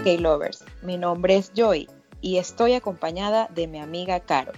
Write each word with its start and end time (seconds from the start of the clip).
Hola 0.00 0.16
K-Lovers, 0.16 0.64
mi 0.80 0.96
nombre 0.96 1.36
es 1.36 1.52
Joy 1.54 1.86
y 2.22 2.38
estoy 2.38 2.72
acompañada 2.72 3.50
de 3.54 3.66
mi 3.66 3.78
amiga 3.78 4.20
Caro. 4.20 4.52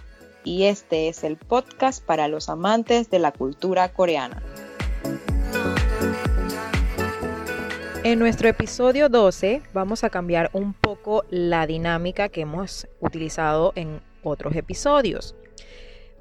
Y 0.44 0.66
este 0.66 1.08
es 1.08 1.24
el 1.24 1.36
podcast 1.36 2.04
para 2.04 2.28
los 2.28 2.48
amantes 2.48 3.10
de 3.10 3.18
la 3.18 3.32
cultura 3.32 3.92
coreana. 3.92 4.40
En 8.04 8.20
nuestro 8.20 8.48
episodio 8.48 9.08
12 9.08 9.62
vamos 9.72 10.04
a 10.04 10.10
cambiar 10.10 10.48
un 10.52 10.74
poco 10.74 11.24
la 11.28 11.66
dinámica 11.66 12.28
que 12.28 12.42
hemos 12.42 12.86
utilizado 13.00 13.72
en 13.74 14.00
otros 14.22 14.54
episodios. 14.54 15.34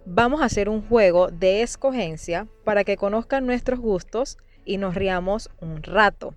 Vamos 0.04 0.42
a 0.42 0.46
hacer 0.46 0.68
un 0.68 0.82
juego 0.82 1.28
de 1.28 1.62
escogencia 1.62 2.48
para 2.64 2.84
que 2.84 2.98
conozcan 2.98 3.46
nuestros 3.46 3.80
gustos 3.80 4.40
y 4.66 4.78
nos 4.78 4.96
riamos 4.96 5.52
un 5.60 5.84
rato. 5.84 6.34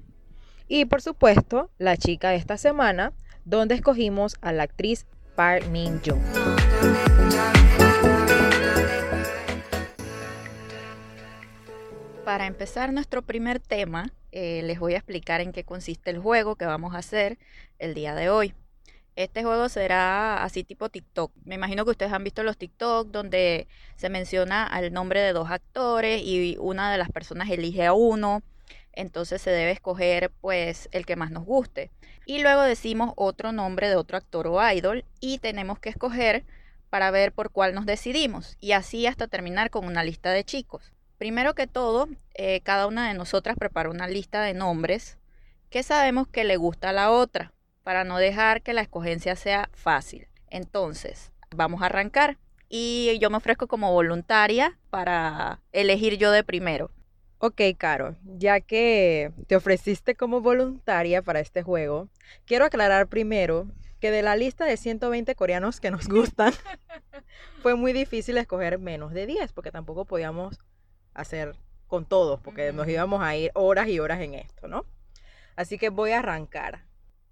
Y 0.66 0.86
por 0.86 1.02
supuesto, 1.02 1.70
la 1.78 1.96
chica 1.96 2.30
de 2.30 2.36
esta 2.36 2.56
semana, 2.56 3.12
donde 3.44 3.74
escogimos 3.74 4.36
a 4.40 4.52
la 4.52 4.62
actriz 4.62 5.06
Park 5.36 5.66
Min 5.68 6.00
Jung. 6.04 6.22
Para 12.24 12.46
empezar 12.46 12.92
nuestro 12.94 13.20
primer 13.20 13.60
tema, 13.60 14.10
eh, 14.32 14.62
les 14.64 14.78
voy 14.78 14.94
a 14.94 14.96
explicar 14.96 15.42
en 15.42 15.52
qué 15.52 15.64
consiste 15.64 16.10
el 16.10 16.18
juego 16.18 16.56
que 16.56 16.64
vamos 16.64 16.94
a 16.94 16.98
hacer 16.98 17.38
el 17.78 17.92
día 17.92 18.14
de 18.14 18.30
hoy. 18.30 18.54
Este 19.16 19.44
juego 19.44 19.68
será 19.68 20.42
así 20.42 20.64
tipo 20.64 20.88
TikTok. 20.88 21.30
Me 21.44 21.56
imagino 21.56 21.84
que 21.84 21.90
ustedes 21.90 22.12
han 22.12 22.24
visto 22.24 22.42
los 22.42 22.56
TikTok 22.56 23.08
donde 23.08 23.68
se 23.96 24.08
menciona 24.08 24.68
el 24.80 24.92
nombre 24.92 25.20
de 25.20 25.34
dos 25.34 25.50
actores 25.50 26.22
y 26.24 26.56
una 26.58 26.90
de 26.90 26.98
las 26.98 27.10
personas 27.10 27.50
elige 27.50 27.84
a 27.84 27.92
uno. 27.92 28.42
Entonces 28.96 29.42
se 29.42 29.50
debe 29.50 29.72
escoger 29.72 30.30
pues 30.40 30.88
el 30.92 31.04
que 31.04 31.16
más 31.16 31.30
nos 31.30 31.44
guste. 31.44 31.90
Y 32.26 32.40
luego 32.40 32.62
decimos 32.62 33.12
otro 33.16 33.52
nombre 33.52 33.88
de 33.88 33.96
otro 33.96 34.16
actor 34.16 34.46
o 34.46 34.72
idol 34.72 35.04
y 35.20 35.38
tenemos 35.38 35.78
que 35.78 35.90
escoger 35.90 36.44
para 36.90 37.10
ver 37.10 37.32
por 37.32 37.50
cuál 37.50 37.74
nos 37.74 37.86
decidimos. 37.86 38.56
Y 38.60 38.72
así 38.72 39.06
hasta 39.06 39.26
terminar 39.26 39.70
con 39.70 39.84
una 39.84 40.04
lista 40.04 40.30
de 40.30 40.44
chicos. 40.44 40.92
Primero 41.18 41.54
que 41.54 41.66
todo, 41.66 42.08
eh, 42.34 42.60
cada 42.62 42.86
una 42.86 43.08
de 43.08 43.14
nosotras 43.14 43.56
prepara 43.58 43.90
una 43.90 44.08
lista 44.08 44.42
de 44.42 44.54
nombres 44.54 45.18
que 45.70 45.82
sabemos 45.82 46.28
que 46.28 46.44
le 46.44 46.56
gusta 46.56 46.90
a 46.90 46.92
la 46.92 47.10
otra, 47.10 47.52
para 47.82 48.04
no 48.04 48.18
dejar 48.18 48.62
que 48.62 48.74
la 48.74 48.80
escogencia 48.80 49.36
sea 49.36 49.68
fácil. 49.72 50.28
Entonces, 50.48 51.32
vamos 51.50 51.82
a 51.82 51.86
arrancar. 51.86 52.38
Y 52.68 53.18
yo 53.20 53.30
me 53.30 53.36
ofrezco 53.36 53.66
como 53.66 53.92
voluntaria 53.92 54.78
para 54.90 55.60
elegir 55.72 56.16
yo 56.16 56.30
de 56.30 56.44
primero. 56.44 56.90
Ok, 57.38 57.60
Caro, 57.76 58.16
ya 58.24 58.60
que 58.60 59.32
te 59.46 59.56
ofreciste 59.56 60.14
como 60.14 60.40
voluntaria 60.40 61.20
para 61.22 61.40
este 61.40 61.62
juego, 61.62 62.08
quiero 62.46 62.64
aclarar 62.64 63.08
primero 63.08 63.66
que 64.00 64.10
de 64.10 64.22
la 64.22 64.36
lista 64.36 64.64
de 64.64 64.76
120 64.76 65.34
coreanos 65.34 65.80
que 65.80 65.90
nos 65.90 66.08
gustan, 66.08 66.52
fue 67.62 67.74
muy 67.74 67.92
difícil 67.92 68.36
escoger 68.36 68.78
menos 68.78 69.12
de 69.12 69.26
10, 69.26 69.52
porque 69.52 69.70
tampoco 69.70 70.04
podíamos 70.04 70.58
hacer 71.14 71.56
con 71.86 72.04
todos, 72.04 72.40
porque 72.40 72.72
nos 72.72 72.88
íbamos 72.88 73.22
a 73.22 73.36
ir 73.36 73.50
horas 73.54 73.88
y 73.88 73.98
horas 74.00 74.20
en 74.20 74.34
esto, 74.34 74.68
¿no? 74.68 74.84
Así 75.56 75.78
que 75.78 75.88
voy 75.88 76.12
a 76.12 76.18
arrancar. 76.18 76.84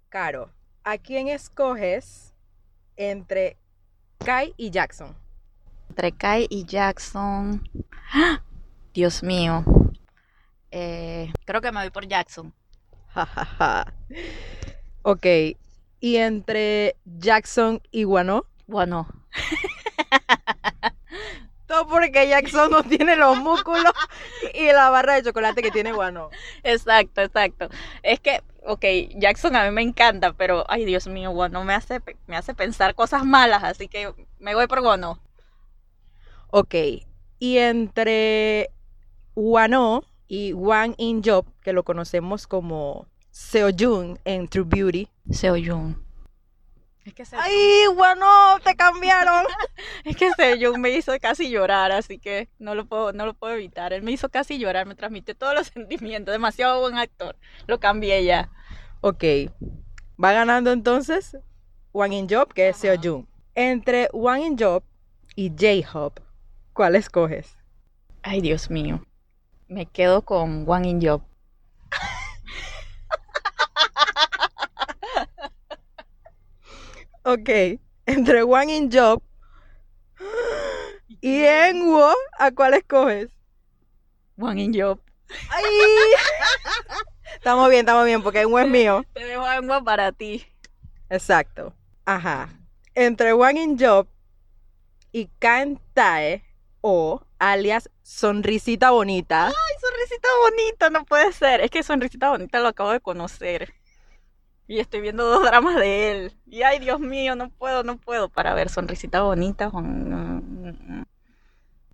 Caro, 0.09 0.51
¿a 0.83 0.97
quién 0.97 1.27
escoges 1.27 2.33
entre 2.95 3.57
Kai 4.19 4.53
y 4.57 4.69
Jackson? 4.69 5.15
Entre 5.89 6.11
Kai 6.11 6.47
y 6.49 6.65
Jackson. 6.65 7.69
Dios 8.93 9.23
mío. 9.23 9.63
Eh, 10.75 11.31
creo 11.45 11.61
que 11.61 11.71
me 11.71 11.81
voy 11.81 11.91
por 11.91 12.07
Jackson. 12.07 12.51
ok. 15.03 15.25
¿Y 15.99 16.17
entre 16.17 16.95
Jackson 17.05 17.79
y 17.91 18.03
Guano? 18.03 18.47
Guano. 18.65 19.07
porque 21.89 22.27
Jackson 22.27 22.71
no 22.71 22.83
tiene 22.83 23.15
los 23.15 23.37
músculos 23.37 23.93
y 24.53 24.65
la 24.71 24.89
barra 24.89 25.15
de 25.15 25.23
chocolate 25.23 25.61
que 25.61 25.71
tiene 25.71 25.91
Guano. 25.91 26.29
Exacto, 26.63 27.21
exacto. 27.21 27.69
Es 28.01 28.19
que, 28.19 28.41
ok, 28.65 28.83
Jackson 29.15 29.55
a 29.55 29.65
mí 29.65 29.71
me 29.71 29.81
encanta, 29.81 30.33
pero, 30.33 30.65
ay 30.69 30.85
Dios 30.85 31.07
mío, 31.07 31.31
Guano 31.31 31.63
me 31.63 31.73
hace, 31.73 32.01
me 32.27 32.35
hace 32.35 32.53
pensar 32.53 32.95
cosas 32.95 33.25
malas, 33.25 33.63
así 33.63 33.87
que 33.87 34.13
me 34.39 34.55
voy 34.55 34.67
por 34.67 34.81
Guano. 34.81 35.19
Ok, 36.49 36.75
y 37.39 37.57
entre 37.57 38.69
Guano 39.35 40.03
y 40.27 40.53
Wang 40.53 40.95
In 40.97 41.21
Job, 41.23 41.45
que 41.61 41.73
lo 41.73 41.83
conocemos 41.83 42.47
como 42.47 43.07
Seo 43.31 43.69
Jun 43.77 44.19
en 44.25 44.47
True 44.47 44.65
Beauty. 44.67 45.07
Seo 45.31 45.55
Jun. 45.55 46.03
Es 47.05 47.13
que 47.13 47.23
¡Ay, 47.33 47.85
bueno, 47.93 48.25
te 48.63 48.75
cambiaron! 48.75 49.43
es 50.05 50.15
que 50.15 50.31
Seo 50.31 50.77
me 50.77 50.91
hizo 50.91 51.11
casi 51.19 51.49
llorar, 51.49 51.91
así 51.91 52.17
que 52.17 52.49
no 52.59 52.75
lo 52.75 52.85
puedo, 52.85 53.11
no 53.11 53.25
lo 53.25 53.33
puedo 53.33 53.53
evitar. 53.55 53.91
Él 53.91 54.03
me 54.03 54.11
hizo 54.11 54.29
casi 54.29 54.57
llorar, 54.57 54.85
me 54.85 54.95
transmite 54.95 55.35
todos 55.35 55.53
los 55.53 55.67
sentimientos. 55.73 56.31
Demasiado 56.31 56.79
buen 56.79 56.97
actor. 56.97 57.35
Lo 57.67 57.79
cambié 57.79 58.23
ya. 58.23 58.49
Ok. 59.01 59.23
Va 60.23 60.31
ganando 60.31 60.71
entonces 60.71 61.37
Wang 61.91 62.13
In 62.13 62.29
Job, 62.29 62.53
que 62.53 62.69
es 62.69 62.77
Seo 62.77 62.95
Jun. 63.01 63.27
Entre 63.55 64.09
Wang 64.13 64.41
In 64.41 64.57
Job 64.57 64.83
y 65.35 65.49
J-Hop, 65.49 66.21
¿cuál 66.73 66.95
escoges? 66.95 67.57
Ay, 68.21 68.39
Dios 68.39 68.69
mío. 68.69 69.05
Me 69.67 69.85
quedo 69.85 70.23
con 70.23 70.67
Wang 70.67 70.85
In 70.85 71.01
Job. 71.01 71.21
Ok, 77.25 77.79
entre 78.05 78.43
Wang 78.43 78.69
In 78.69 78.91
Job 78.91 79.23
y 81.21 81.41
Enwo, 81.41 82.13
¿a 82.37 82.51
cuál 82.51 82.73
escoges? 82.73 83.31
Wang 84.35 84.59
In 84.59 84.73
Job. 84.77 84.99
¡Ay! 85.49 85.63
estamos 87.35 87.69
bien, 87.69 87.79
estamos 87.79 88.03
bien, 88.03 88.21
porque 88.21 88.41
Enwo 88.41 88.59
es 88.59 88.67
mío. 88.67 89.05
Te 89.13 89.23
dejo 89.23 89.49
Enwo 89.49 89.81
para 89.85 90.11
ti. 90.11 90.45
Exacto. 91.09 91.73
Ajá. 92.03 92.49
Entre 92.93 93.33
Wang 93.33 93.55
In 93.55 93.79
Job 93.79 94.05
y 95.13 95.27
Kantae 95.39 96.43
o 96.81 97.21
alias 97.39 97.89
Sonrisita 98.03 98.91
Bonita. 98.91 99.47
¡Ay, 99.47 99.53
Sonrisita 99.79 100.27
Bonita! 100.41 100.89
No 100.89 101.05
puede 101.05 101.31
ser. 101.31 101.61
Es 101.61 101.71
que 101.71 101.83
Sonrisita 101.83 102.29
Bonita 102.29 102.59
lo 102.59 102.67
acabo 102.67 102.91
de 102.91 102.99
conocer. 102.99 103.73
Y 104.67 104.79
estoy 104.79 105.01
viendo 105.01 105.25
dos 105.25 105.43
dramas 105.43 105.75
de 105.75 106.11
él. 106.11 106.37
Y 106.45 106.63
ay, 106.63 106.79
Dios 106.79 106.99
mío, 106.99 107.35
no 107.35 107.49
puedo, 107.49 107.83
no 107.83 107.97
puedo. 107.97 108.29
Para 108.29 108.53
ver, 108.53 108.69
sonrisita 108.69 109.21
bonita. 109.21 109.71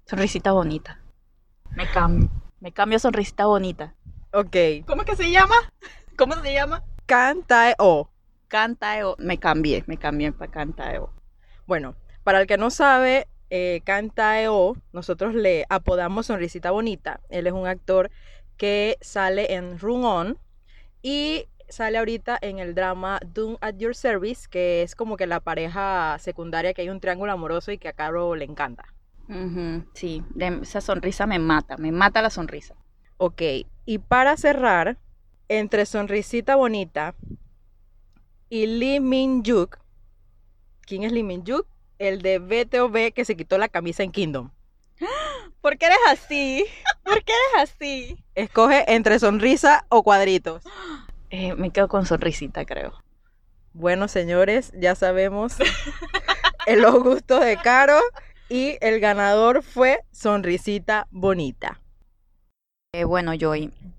Sonrisita 0.06 0.52
bonita. 0.52 1.02
Me 1.76 1.90
cambio. 1.90 2.30
Me 2.60 2.72
cambio 2.72 3.00
sonrisita 3.00 3.46
bonita. 3.46 3.96
Ok. 4.34 4.86
¿Cómo 4.86 5.02
es 5.02 5.08
que 5.08 5.16
se 5.16 5.32
llama? 5.32 5.56
¿Cómo 6.18 6.36
se 6.36 6.54
llama? 6.54 6.84
Cantaeo. 7.06 8.12
Cantaeo. 8.48 9.16
Me 9.18 9.40
cambié, 9.40 9.84
me 9.88 9.98
cambié 9.98 10.32
para 10.32 10.52
Cantaeo. 10.52 11.12
Bueno, 11.66 11.96
para 12.24 12.42
el 12.42 12.48
que 12.48 12.58
no 12.58 12.70
sabe, 12.70 13.28
eh, 13.50 13.82
Cantaeo, 13.84 14.78
nosotros 14.94 15.36
le 15.36 15.66
apodamos 15.70 16.28
Sonrisita 16.28 16.72
Bonita. 16.72 17.20
Él 17.30 17.48
es 17.48 17.54
un 17.54 17.68
actor 17.68 18.12
que 18.58 18.98
sale 19.02 19.54
en 19.54 19.80
Run 19.80 20.04
On. 20.04 20.38
Y 21.02 21.46
sale 21.70 21.98
ahorita 21.98 22.38
en 22.42 22.60
el 22.60 22.76
drama 22.76 23.20
Doom 23.26 23.58
at 23.62 23.76
Your 23.78 23.96
Service, 23.96 24.48
que 24.50 24.82
es 24.82 24.96
como 24.96 25.18
que 25.18 25.28
la 25.28 25.40
pareja 25.40 26.18
secundaria 26.20 26.74
que 26.74 26.82
hay 26.82 26.90
un 26.90 27.00
triángulo 27.00 27.32
amoroso 27.32 27.72
y 27.72 27.78
que 27.78 27.88
a 27.88 27.94
Caro 27.94 28.36
le 28.36 28.46
encanta. 28.46 28.86
sí, 29.94 30.24
esa 30.38 30.82
sonrisa 30.82 31.28
me 31.28 31.40
mata, 31.40 31.78
me 31.78 31.92
mata 31.92 32.22
la 32.22 32.30
sonrisa. 32.30 32.76
Ok, 33.18 33.42
y 33.86 33.98
para 34.00 34.36
cerrar, 34.38 34.98
entre 35.48 35.86
Sonrisita 35.86 36.56
Bonita 36.56 37.16
y 38.50 38.68
Lee 38.68 39.00
Min 39.00 39.44
Juk, 39.44 39.78
¿quién 40.82 41.04
es 41.04 41.12
Lee 41.12 41.24
Min 41.24 41.44
Juk? 41.46 41.66
El 42.00 42.22
de 42.22 42.40
BTOB 42.40 43.14
que 43.14 43.26
se 43.26 43.36
quitó 43.36 43.58
la 43.58 43.68
camisa 43.68 44.04
en 44.04 44.12
Kingdom. 44.12 44.52
¿Por 45.62 45.78
qué 45.78 45.88
eres 45.88 46.00
así? 46.10 46.66
¿Por 47.04 47.24
qué 47.24 47.34
eres 47.34 47.70
así? 47.70 48.24
Escoge 48.36 48.92
entre 48.94 49.20
sonrisa 49.20 49.86
o 49.90 50.04
cuadritos. 50.04 50.64
Eh, 51.32 51.54
me 51.54 51.70
quedo 51.70 51.88
con 51.88 52.08
sonrisita, 52.08 52.66
creo. 52.66 52.92
Bueno, 53.74 54.08
señores, 54.08 54.72
ya 54.76 54.96
sabemos 54.96 55.58
el 56.66 56.84
gusto 56.90 57.40
de 57.40 57.56
Caro 57.58 58.00
y 58.50 58.80
el 58.82 59.00
ganador 59.00 59.62
fue 59.62 60.00
Sonrisita 60.12 61.08
Bonita. 61.12 61.80
Eh, 62.94 63.04
bueno, 63.04 63.36
yo, 63.36 63.54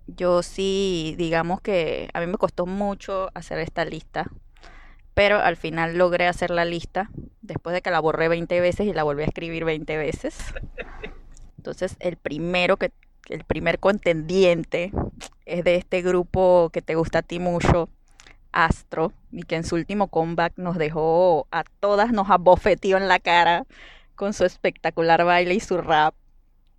yo 0.09 0.43
sí, 0.43 1.15
digamos 1.19 1.61
que 1.61 2.11
a 2.13 2.19
mí 2.19 2.27
me 2.27 2.37
costó 2.37 2.67
mucho 2.67 3.31
hacer 3.33 3.61
esta 3.61 3.85
lista, 3.85 4.29
pero 5.15 5.39
al 5.39 5.57
final 5.57 5.97
logré 5.97 6.27
hacer 6.27 6.51
la 6.51 6.65
lista 6.65 7.11
después 7.43 7.75
de 7.75 7.83
que 7.83 7.91
la 7.91 8.01
borré 8.01 8.29
20 8.29 8.61
veces 8.61 8.87
y 8.87 8.93
la 8.93 9.03
volví 9.03 9.23
a 9.23 9.27
escribir 9.27 9.65
20 9.65 9.97
veces. 9.97 10.37
Entonces, 11.57 11.97
el 12.01 12.17
primero 12.17 12.77
que 12.77 12.93
el 13.29 13.45
primer 13.45 13.79
contendiente 13.79 14.93
es 15.47 15.65
de 15.65 15.77
este 15.77 16.03
grupo 16.03 16.71
que 16.73 16.83
te 16.83 16.95
gusta 16.95 17.21
a 17.21 17.23
ti 17.23 17.39
mucho, 17.39 17.89
astro 18.53 19.13
y 19.31 19.43
que 19.45 19.57
en 19.57 19.65
su 19.65 19.77
último 19.77 20.09
comeback 20.09 20.55
nos 20.57 20.77
dejó 20.77 21.47
a 21.51 21.65
todas, 21.81 22.13
nos 22.13 22.31
abofeteó 22.31 22.97
en 22.97 23.09
la 23.09 23.21
cara 23.21 23.67
con 24.17 24.33
su 24.33 24.45
espectacular 24.45 25.25
baile 25.25 25.55
y 25.55 25.61
su 25.61 25.79
rap. 25.79 26.15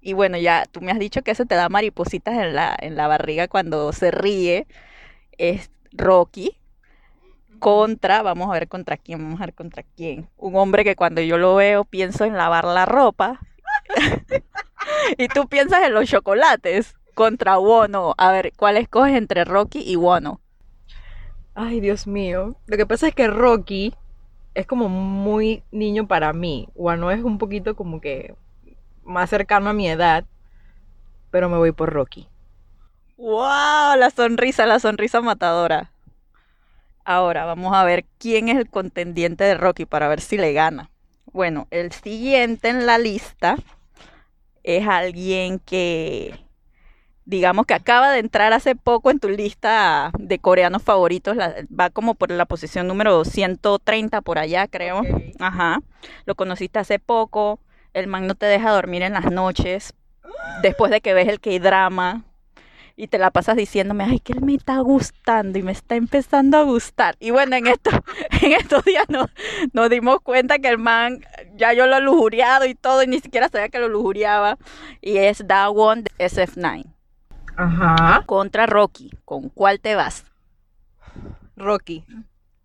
Y 0.01 0.13
bueno, 0.13 0.37
ya 0.37 0.65
tú 0.65 0.81
me 0.81 0.91
has 0.91 0.99
dicho 0.99 1.21
que 1.21 1.31
eso 1.31 1.45
te 1.45 1.55
da 1.55 1.69
maripositas 1.69 2.35
en 2.35 2.55
la, 2.55 2.75
en 2.79 2.95
la 2.95 3.07
barriga 3.07 3.47
cuando 3.47 3.93
se 3.93 4.11
ríe. 4.11 4.67
Es 5.37 5.71
Rocky 5.91 6.57
contra, 7.61 8.23
vamos 8.23 8.49
a 8.49 8.53
ver 8.53 8.67
contra 8.67 8.97
quién, 8.97 9.19
vamos 9.19 9.39
a 9.39 9.45
ver 9.45 9.53
contra 9.53 9.83
quién. 9.83 10.27
Un 10.35 10.57
hombre 10.57 10.83
que 10.83 10.97
cuando 10.97 11.21
yo 11.21 11.37
lo 11.37 11.55
veo 11.55 11.85
pienso 11.85 12.25
en 12.25 12.35
lavar 12.35 12.65
la 12.65 12.85
ropa. 12.85 13.39
y 15.17 15.27
tú 15.27 15.47
piensas 15.47 15.83
en 15.83 15.93
los 15.93 16.09
chocolates 16.09 16.95
contra 17.13 17.59
Wono. 17.59 18.15
A 18.17 18.31
ver, 18.31 18.51
¿cuál 18.57 18.77
escoges 18.77 19.15
entre 19.15 19.45
Rocky 19.45 19.83
y 19.85 19.95
Wono? 19.95 20.41
Ay, 21.53 21.79
Dios 21.79 22.07
mío. 22.07 22.55
Lo 22.65 22.77
que 22.77 22.87
pasa 22.87 23.07
es 23.07 23.13
que 23.13 23.27
Rocky 23.27 23.93
es 24.55 24.65
como 24.65 24.89
muy 24.89 25.63
niño 25.71 26.07
para 26.07 26.33
mí. 26.33 26.67
Wono 26.73 27.11
es 27.11 27.23
un 27.23 27.37
poquito 27.37 27.75
como 27.75 28.01
que 28.01 28.33
más 29.03 29.29
cercano 29.29 29.69
a 29.69 29.73
mi 29.73 29.87
edad. 29.87 30.25
Pero 31.29 31.47
me 31.47 31.57
voy 31.57 31.71
por 31.73 31.93
Rocky. 31.93 32.27
¡Wow! 33.17 33.97
La 33.97 34.09
sonrisa, 34.09 34.65
la 34.65 34.79
sonrisa 34.79 35.21
matadora. 35.21 35.90
Ahora 37.03 37.45
vamos 37.45 37.73
a 37.75 37.83
ver 37.83 38.05
quién 38.17 38.49
es 38.49 38.57
el 38.57 38.69
contendiente 38.69 39.43
de 39.43 39.55
Rocky 39.55 39.85
para 39.85 40.07
ver 40.07 40.21
si 40.21 40.37
le 40.37 40.53
gana. 40.53 40.89
Bueno, 41.31 41.67
el 41.71 41.91
siguiente 41.91 42.69
en 42.69 42.85
la 42.85 42.97
lista 42.97 43.55
es 44.63 44.87
alguien 44.87 45.59
que, 45.59 46.35
digamos 47.25 47.65
que 47.65 47.73
acaba 47.73 48.11
de 48.11 48.19
entrar 48.19 48.53
hace 48.53 48.75
poco 48.75 49.09
en 49.09 49.19
tu 49.19 49.29
lista 49.29 50.11
de 50.19 50.39
coreanos 50.39 50.83
favoritos. 50.83 51.37
va 51.37 51.89
como 51.89 52.15
por 52.15 52.31
la 52.31 52.45
posición 52.45 52.87
número 52.87 53.23
130 53.23 54.21
por 54.21 54.37
allá, 54.37 54.67
creo. 54.67 55.01
Ajá. 55.39 55.81
Lo 56.25 56.35
conociste 56.35 56.79
hace 56.79 56.99
poco. 56.99 57.59
El 57.93 58.07
man 58.07 58.27
no 58.27 58.35
te 58.35 58.45
deja 58.45 58.71
dormir 58.71 59.01
en 59.01 59.13
las 59.13 59.31
noches. 59.31 59.93
Después 60.61 60.91
de 60.91 61.01
que 61.01 61.13
ves 61.13 61.27
el 61.27 61.39
K-drama 61.39 62.25
y 63.01 63.07
te 63.07 63.17
la 63.17 63.31
pasas 63.31 63.55
diciéndome, 63.55 64.03
ay, 64.03 64.19
que 64.19 64.33
él 64.33 64.41
me 64.41 64.53
está 64.53 64.77
gustando 64.77 65.57
y 65.57 65.63
me 65.63 65.71
está 65.71 65.95
empezando 65.95 66.59
a 66.59 66.61
gustar. 66.61 67.15
Y 67.19 67.31
bueno, 67.31 67.55
en, 67.55 67.65
esto, 67.65 67.89
en 68.43 68.51
estos 68.51 68.85
días 68.85 69.09
nos, 69.09 69.25
nos 69.73 69.89
dimos 69.89 70.19
cuenta 70.21 70.59
que 70.59 70.67
el 70.67 70.77
man, 70.77 71.25
ya 71.55 71.73
yo 71.73 71.87
lo 71.87 71.97
he 71.97 72.01
lujuriado 72.01 72.67
y 72.67 72.75
todo, 72.75 73.01
y 73.01 73.07
ni 73.07 73.19
siquiera 73.19 73.49
sabía 73.49 73.69
que 73.69 73.79
lo 73.79 73.89
lujuriaba. 73.89 74.59
Y 75.01 75.17
es 75.17 75.47
Dawon 75.47 76.03
de 76.03 76.11
SF9. 76.19 76.93
Ajá. 77.55 78.21
Contra 78.27 78.67
Rocky. 78.67 79.09
¿Con 79.25 79.49
cuál 79.49 79.79
te 79.79 79.95
vas? 79.95 80.25
Rocky. 81.55 82.05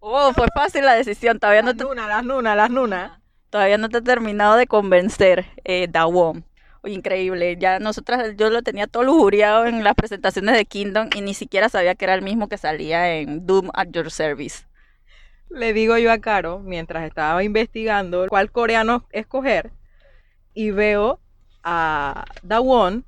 Oh, 0.00 0.34
fue 0.34 0.48
fácil 0.54 0.84
la 0.84 0.92
decisión. 0.92 1.38
Todavía 1.38 1.62
las 1.62 1.76
no 1.76 1.78
te... 1.78 1.84
Nuna, 1.84 2.08
las 2.08 2.24
Nuna, 2.24 2.54
las 2.54 2.68
Nuna. 2.68 3.22
Todavía 3.48 3.78
no 3.78 3.88
te 3.88 3.98
he 3.98 4.02
terminado 4.02 4.56
de 4.56 4.66
convencer, 4.66 5.46
eh, 5.64 5.88
Dawon 5.90 6.44
increíble. 6.86 7.56
Ya 7.58 7.78
nosotras, 7.78 8.34
yo 8.36 8.50
lo 8.50 8.62
tenía 8.62 8.86
todo 8.86 9.04
lujuriado 9.04 9.66
en 9.66 9.84
las 9.84 9.94
presentaciones 9.94 10.56
de 10.56 10.64
Kingdom 10.64 11.10
y 11.14 11.20
ni 11.20 11.34
siquiera 11.34 11.68
sabía 11.68 11.94
que 11.94 12.04
era 12.04 12.14
el 12.14 12.22
mismo 12.22 12.48
que 12.48 12.58
salía 12.58 13.16
en 13.16 13.46
Doom 13.46 13.70
at 13.74 13.88
Your 13.88 14.10
Service. 14.10 14.64
Le 15.48 15.72
digo 15.72 15.96
yo 15.98 16.10
a 16.10 16.18
Caro, 16.18 16.60
mientras 16.60 17.04
estaba 17.04 17.44
investigando 17.44 18.26
cuál 18.28 18.50
coreano 18.50 19.06
escoger, 19.10 19.70
y 20.56 20.70
veo 20.70 21.20
a 21.62 22.24
Dawon 22.42 23.04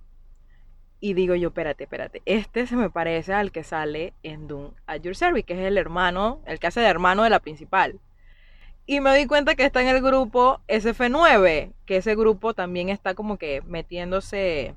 y 1.01 1.15
digo 1.15 1.35
yo, 1.35 1.49
espérate, 1.49 1.85
espérate, 1.85 2.23
este 2.27 2.67
se 2.67 2.77
me 2.77 2.91
parece 2.91 3.33
al 3.33 3.53
que 3.53 3.65
sale 3.65 4.13
en 4.23 4.49
Doom 4.49 4.73
at 4.87 5.01
Your 5.01 5.17
Service, 5.17 5.45
que 5.45 5.55
es 5.55 5.61
el 5.61 5.79
hermano, 5.79 6.43
el 6.45 6.59
que 6.59 6.67
hace 6.67 6.81
de 6.81 6.87
hermano 6.87 7.23
de 7.23 7.31
la 7.31 7.41
principal. 7.41 8.01
Y 8.91 9.03
me 9.03 9.11
doy 9.11 9.27
cuenta 9.27 9.55
que 9.55 9.67
está 9.67 9.83
en 9.83 9.89
el 9.89 10.01
grupo 10.01 10.63
SF9, 10.67 11.75
que 11.85 11.97
ese 11.99 12.15
grupo 12.15 12.55
también 12.55 12.89
está 12.89 13.13
como 13.13 13.37
que 13.37 13.61
metiéndose 13.67 14.75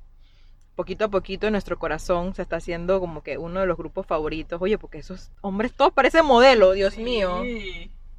poquito 0.76 1.06
a 1.06 1.08
poquito 1.08 1.48
en 1.48 1.54
nuestro 1.54 1.80
corazón. 1.80 2.36
Se 2.36 2.42
está 2.42 2.58
haciendo 2.58 3.00
como 3.00 3.24
que 3.24 3.38
uno 3.38 3.62
de 3.62 3.68
los 3.68 3.78
grupos 3.78 4.06
favoritos. 4.06 4.62
Oye, 4.62 4.78
porque 4.78 4.98
esos 4.98 5.32
hombres 5.40 5.72
todos 5.72 5.94
parecen 5.94 6.26
modelo, 6.26 6.74
Dios 6.74 6.98
mío. 6.98 7.42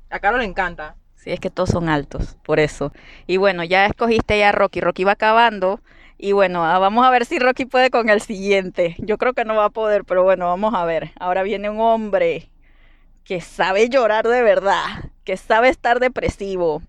A 0.08 0.18
Caro 0.18 0.38
le 0.38 0.46
encanta. 0.46 0.96
Sí, 1.14 1.30
es 1.30 1.40
que 1.40 1.50
todos 1.50 1.68
son 1.68 1.90
altos, 1.90 2.38
por 2.42 2.58
eso. 2.58 2.90
Y 3.26 3.36
bueno, 3.36 3.62
ya 3.62 3.84
escogiste 3.84 4.38
ya 4.38 4.48
a 4.48 4.52
Rocky. 4.52 4.80
Rocky 4.80 5.04
va 5.04 5.12
acabando. 5.12 5.78
Y 6.16 6.32
bueno, 6.32 6.64
ah, 6.64 6.78
vamos 6.78 7.04
a 7.04 7.10
ver 7.10 7.26
si 7.26 7.38
Rocky 7.38 7.66
puede 7.66 7.90
con 7.90 8.08
el 8.08 8.22
siguiente. 8.22 8.96
Yo 8.96 9.18
creo 9.18 9.34
que 9.34 9.44
no 9.44 9.56
va 9.56 9.66
a 9.66 9.70
poder, 9.70 10.06
pero 10.06 10.22
bueno, 10.22 10.46
vamos 10.46 10.72
a 10.72 10.86
ver. 10.86 11.10
Ahora 11.20 11.42
viene 11.42 11.68
un 11.68 11.80
hombre 11.80 12.48
que 13.24 13.40
sabe 13.40 13.88
llorar 13.88 14.26
de 14.26 14.42
verdad, 14.42 15.01
que 15.24 15.36
sabe 15.36 15.68
estar 15.68 16.00
depresivo, 16.00 16.82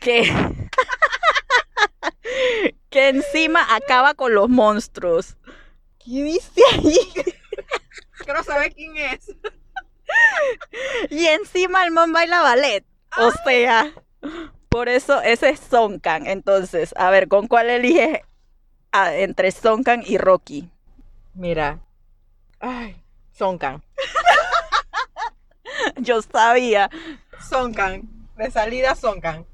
que, 0.00 0.22
que 2.90 3.08
encima 3.08 3.74
acaba 3.74 4.14
con 4.14 4.34
los 4.34 4.48
monstruos. 4.48 5.36
¿Qué 5.98 6.22
dice 6.22 6.62
ahí? 6.72 6.98
Quiero 8.24 8.42
saber 8.42 8.74
quién 8.74 8.96
es. 8.96 9.30
Y 11.10 11.26
encima 11.26 11.84
el 11.84 11.90
man 11.90 12.12
baila 12.12 12.42
ballet. 12.42 12.84
O 13.18 13.30
sea, 13.44 13.92
por 14.68 14.88
eso 14.88 15.20
ese 15.22 15.50
es 15.50 15.60
Sonkan. 15.60 16.26
Entonces, 16.26 16.94
a 16.96 17.10
ver, 17.10 17.28
¿con 17.28 17.46
cuál 17.46 17.70
eliges 17.70 18.20
ah, 18.92 19.14
entre 19.14 19.50
Sonkan 19.50 20.02
y 20.06 20.18
Rocky? 20.18 20.70
Mira. 21.34 21.80
Ay, 22.60 23.02
Sonkan. 23.32 23.82
Yo 26.00 26.22
sabía. 26.22 26.90
Sonkan. 27.48 28.02
De 28.36 28.50
salida 28.50 28.94
Sonkan. 28.94 29.46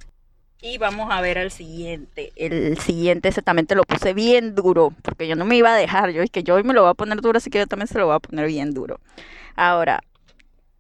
Y 0.60 0.78
vamos 0.78 1.08
a 1.10 1.20
ver 1.20 1.38
al 1.38 1.50
siguiente. 1.50 2.32
El 2.34 2.78
siguiente 2.78 3.28
ese 3.28 3.42
también 3.42 3.66
te 3.66 3.76
lo 3.76 3.84
puse 3.84 4.12
bien 4.12 4.56
duro, 4.56 4.92
porque 5.02 5.28
yo 5.28 5.36
no 5.36 5.44
me 5.44 5.56
iba 5.56 5.72
a 5.72 5.76
dejar. 5.76 6.10
Yo 6.10 6.20
es 6.20 6.30
que 6.30 6.42
yo 6.42 6.56
hoy 6.56 6.64
me 6.64 6.74
lo 6.74 6.82
voy 6.82 6.90
a 6.90 6.94
poner 6.94 7.20
duro, 7.20 7.38
así 7.38 7.48
que 7.48 7.58
yo 7.58 7.68
también 7.68 7.86
se 7.86 7.98
lo 7.98 8.06
voy 8.06 8.16
a 8.16 8.18
poner 8.18 8.48
bien 8.48 8.74
duro. 8.74 8.98
Ahora, 9.54 10.00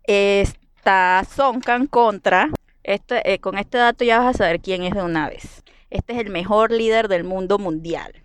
está 0.02 1.24
Sonkan 1.24 1.86
contra. 1.86 2.50
Este, 2.82 3.32
eh, 3.32 3.38
con 3.38 3.56
este 3.56 3.78
dato 3.78 4.02
ya 4.04 4.18
vas 4.18 4.34
a 4.34 4.38
saber 4.38 4.60
quién 4.60 4.82
es 4.82 4.94
de 4.94 5.02
una 5.02 5.28
vez. 5.28 5.62
Este 5.90 6.14
es 6.14 6.18
el 6.18 6.30
mejor 6.30 6.72
líder 6.72 7.06
del 7.06 7.22
mundo 7.22 7.58
mundial. 7.58 8.24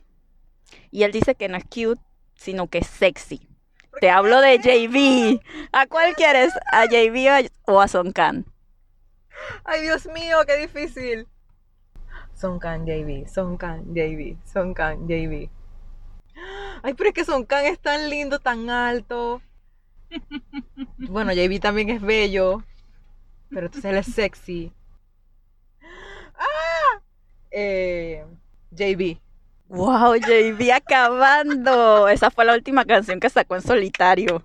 Y 0.90 1.04
él 1.04 1.12
dice 1.12 1.36
que 1.36 1.50
no 1.50 1.58
es 1.58 1.66
cute, 1.66 2.02
sino 2.36 2.68
que 2.68 2.80
es 2.80 2.88
sexy. 2.88 3.48
Te 4.00 4.10
hablo 4.10 4.42
de 4.42 4.58
JB. 4.58 5.42
¿A 5.72 5.88
cuál 5.88 6.16
quieres? 6.16 6.54
¿A 6.72 6.86
JB 6.86 7.50
o 7.66 7.82
a 7.82 7.88
Son 7.88 8.12
Khan? 8.12 8.46
Ay, 9.64 9.82
Dios 9.82 10.08
mío, 10.08 10.38
qué 10.48 10.58
difícil. 10.58 11.28
Son 12.34 12.60
Khan, 12.60 12.86
JB, 12.86 13.28
Son 13.28 13.58
Khan, 13.58 13.94
JB, 13.94 14.38
Son 14.46 14.74
Khan, 14.74 15.08
JB. 15.08 15.50
Ay, 16.82 16.94
pero 16.94 17.10
es 17.10 17.16
que 17.16 17.26
Son 17.26 17.46
Khan 17.46 17.66
es 17.66 17.80
tan 17.80 18.10
lindo, 18.10 18.40
tan 18.40 18.70
alto. 18.70 19.42
Bueno, 20.98 21.32
JB 21.34 21.60
también 21.60 21.90
es 21.90 22.02
bello. 22.02 22.64
Pero 23.50 23.68
entonces 23.68 23.92
él 23.92 23.98
es 23.98 24.08
sexy. 24.08 24.74
¡Ah! 26.36 27.02
Eh, 27.52 28.26
JB. 28.72 29.20
Wow, 29.74 30.14
JB 30.18 30.72
acabando. 30.72 32.08
Esa 32.08 32.30
fue 32.30 32.46
la 32.46 32.54
última 32.54 32.86
canción 32.86 33.20
que 33.20 33.28
sacó 33.28 33.56
en 33.56 33.64
solitario. 33.64 34.44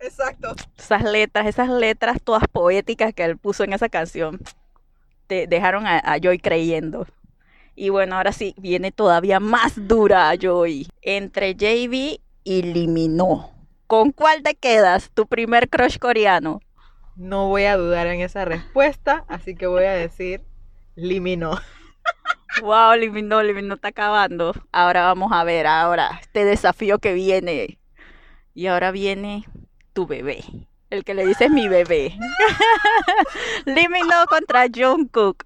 Exacto. 0.00 0.56
Esas 0.76 1.04
letras, 1.04 1.46
esas 1.46 1.68
letras 1.68 2.18
todas 2.20 2.42
poéticas 2.50 3.14
que 3.14 3.22
él 3.22 3.38
puso 3.38 3.62
en 3.62 3.74
esa 3.74 3.88
canción, 3.88 4.40
te 5.28 5.46
dejaron 5.46 5.86
a, 5.86 6.18
Joy 6.20 6.40
creyendo. 6.40 7.06
Y 7.76 7.90
bueno, 7.90 8.16
ahora 8.16 8.32
sí, 8.32 8.56
viene 8.58 8.90
todavía 8.90 9.38
más 9.38 9.74
dura 9.86 10.34
Joy. 10.34 10.88
Entre 11.00 11.54
JB 11.54 12.18
y 12.42 12.62
Liminó. 12.62 13.52
¿Con 13.86 14.10
cuál 14.10 14.42
te 14.42 14.56
quedas? 14.56 15.10
Tu 15.14 15.28
primer 15.28 15.68
crush 15.68 15.96
coreano. 15.98 16.60
No 17.14 17.46
voy 17.46 17.66
a 17.66 17.76
dudar 17.76 18.08
en 18.08 18.20
esa 18.20 18.44
respuesta, 18.44 19.24
así 19.28 19.54
que 19.54 19.68
voy 19.68 19.84
a 19.84 19.92
decir 19.92 20.42
Liminó. 20.96 21.52
Wow, 22.62 22.94
Limino, 22.94 23.42
Limino 23.42 23.74
está 23.74 23.88
acabando. 23.88 24.54
Ahora 24.72 25.02
vamos 25.02 25.30
a 25.32 25.44
ver, 25.44 25.66
ahora, 25.66 26.18
este 26.22 26.44
desafío 26.44 26.98
que 26.98 27.12
viene. 27.12 27.78
Y 28.54 28.66
ahora 28.66 28.90
viene 28.90 29.44
tu 29.92 30.06
bebé. 30.06 30.42
El 30.88 31.04
que 31.04 31.14
le 31.14 31.26
dices 31.26 31.50
mi 31.50 31.68
bebé. 31.68 32.16
Limino 33.66 34.24
contra 34.28 34.66
Jungkook. 34.74 35.44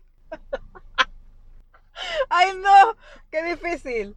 Ay, 2.29 2.53
no, 2.57 2.97
qué 3.31 3.43
difícil. 3.43 4.17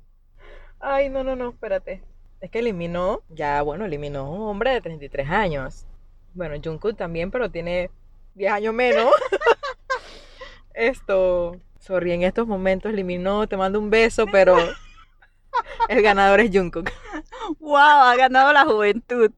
Ay, 0.79 1.09
no, 1.09 1.23
no, 1.23 1.35
no, 1.35 1.49
espérate. 1.49 2.03
Es 2.41 2.51
que 2.51 2.59
eliminó, 2.59 3.23
ya, 3.29 3.61
bueno, 3.63 3.85
eliminó 3.85 4.29
un 4.29 4.41
hombre 4.41 4.71
de 4.71 4.81
33 4.81 5.29
años. 5.29 5.85
Bueno, 6.35 6.55
Jungkook 6.63 6.95
también, 6.95 7.31
pero 7.31 7.49
tiene 7.49 7.89
10 8.35 8.51
años 8.51 8.73
menos. 8.73 9.11
Esto, 10.73 11.57
Sorry, 11.83 12.13
en 12.13 12.23
estos 12.23 12.47
momentos 12.47 12.93
eliminó, 12.93 13.45
te 13.45 13.57
mando 13.57 13.77
un 13.77 13.89
beso, 13.89 14.25
pero 14.31 14.55
el 15.89 16.01
ganador 16.01 16.39
es 16.39 16.49
Jungkook. 16.49 16.89
Wow, 17.59 17.75
ha 17.75 18.15
ganado 18.15 18.53
la 18.53 18.63
juventud. 18.63 19.31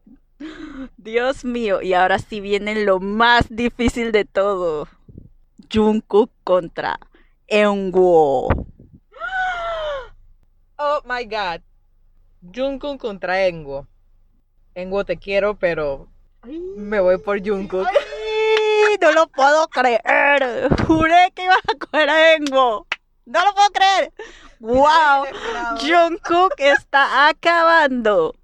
Dios 0.96 1.44
mío, 1.44 1.82
y 1.82 1.94
ahora 1.94 2.20
sí 2.20 2.40
viene 2.40 2.84
lo 2.84 3.00
más 3.00 3.46
difícil 3.48 4.12
de 4.12 4.24
todo. 4.24 4.86
Jungkook 5.72 6.30
contra 6.44 7.00
Eunwoo. 7.48 8.48
Oh 10.78 11.00
my 11.04 11.24
god. 11.24 11.62
Jungkook 12.54 13.00
contra 13.00 13.46
Engo. 13.46 13.88
Engo 14.74 15.04
te 15.04 15.16
quiero, 15.16 15.58
pero 15.58 16.06
me 16.44 17.00
voy 17.00 17.18
por 17.18 17.44
Jungkook. 17.44 17.88
No 19.00 19.12
lo 19.12 19.26
puedo 19.28 19.68
creer. 19.68 20.68
Juré 20.86 21.32
que 21.34 21.44
ibas 21.44 21.58
a 21.58 21.78
coger 21.78 22.08
a 22.08 22.34
Engo. 22.34 22.86
No 23.26 23.44
lo 23.44 23.54
puedo 23.54 23.70
creer. 23.70 24.12
¡Wow! 24.60 25.26
Jungkook 25.80 26.54
está 26.58 27.28
acabando. 27.28 28.34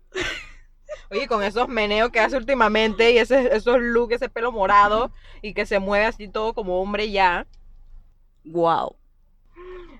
Oye, 1.10 1.26
con 1.26 1.42
esos 1.42 1.68
meneos 1.68 2.10
que 2.10 2.20
hace 2.20 2.36
últimamente 2.36 3.12
y 3.12 3.18
ese, 3.18 3.54
esos 3.54 3.78
looks, 3.80 4.14
ese 4.14 4.28
pelo 4.28 4.50
morado 4.52 5.10
y 5.40 5.54
que 5.54 5.66
se 5.66 5.78
mueve 5.78 6.06
así 6.06 6.28
todo 6.28 6.54
como 6.54 6.80
hombre 6.80 7.10
ya. 7.10 7.46
¡Wow! 8.44 8.96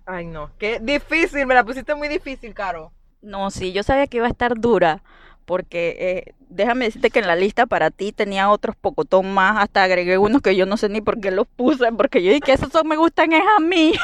Ay, 0.05 0.27
no. 0.27 0.51
Qué 0.59 0.81
difícil, 0.81 1.47
me 1.47 1.55
la 1.55 1.65
pusiste 1.65 1.95
muy 1.95 2.09
difícil, 2.09 2.55
Caro. 2.55 2.93
No, 3.21 3.51
sí, 3.51 3.73
yo 3.73 3.83
sabía 3.83 4.07
que 4.09 4.17
iba 4.17 4.27
a 4.27 4.31
estar 4.31 4.59
dura. 4.59 5.03
Porque 5.45 5.97
eh, 5.99 6.35
déjame 6.49 6.87
decirte 6.87 7.11
que 7.11 7.19
en 7.19 7.27
la 7.27 7.37
lista 7.37 7.67
para 7.67 7.91
ti 7.91 8.13
tenía 8.13 8.51
otros 8.51 8.77
pocotón 8.77 9.33
más. 9.33 9.63
Hasta 9.63 9.83
agregué 9.83 10.19
unos 10.19 10.43
que 10.43 10.57
yo 10.57 10.67
no 10.67 10.77
sé 10.77 10.89
ni 10.89 11.01
por 11.01 11.21
qué 11.21 11.31
los 11.31 11.47
puse. 11.47 11.91
Porque 11.93 12.23
yo 12.23 12.29
dije 12.31 12.41
que 12.41 12.53
esos 12.53 12.71
son 12.71 12.89
me 12.89 12.97
gustan 12.97 13.33
es 13.33 13.43
a 13.57 13.61
mí. 13.61 13.93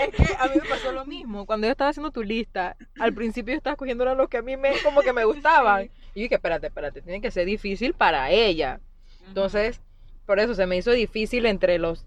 Es 0.00 0.14
que 0.14 0.34
a 0.36 0.46
mí 0.46 0.60
me 0.62 0.68
pasó 0.68 0.90
lo 0.90 1.04
mismo. 1.04 1.46
Cuando 1.46 1.66
yo 1.66 1.70
estaba 1.72 1.90
haciendo 1.90 2.10
tu 2.10 2.22
lista, 2.22 2.76
al 2.98 3.12
principio 3.12 3.52
yo 3.52 3.58
estaba 3.58 3.74
escogiendo 3.74 4.04
los 4.14 4.28
que 4.28 4.38
a 4.38 4.42
mí 4.42 4.56
me, 4.56 4.72
como 4.82 5.00
que 5.02 5.12
me 5.12 5.24
gustaban. 5.24 5.84
Y 6.14 6.20
yo 6.20 6.22
dije, 6.22 6.34
espérate, 6.36 6.68
espérate, 6.68 7.02
tiene 7.02 7.20
que 7.20 7.30
ser 7.30 7.46
difícil 7.46 7.94
para 7.94 8.30
ella. 8.30 8.80
Entonces, 9.28 9.80
por 10.26 10.40
eso 10.40 10.54
se 10.54 10.66
me 10.66 10.76
hizo 10.76 10.90
difícil 10.90 11.46
entre 11.46 11.78
los 11.78 12.04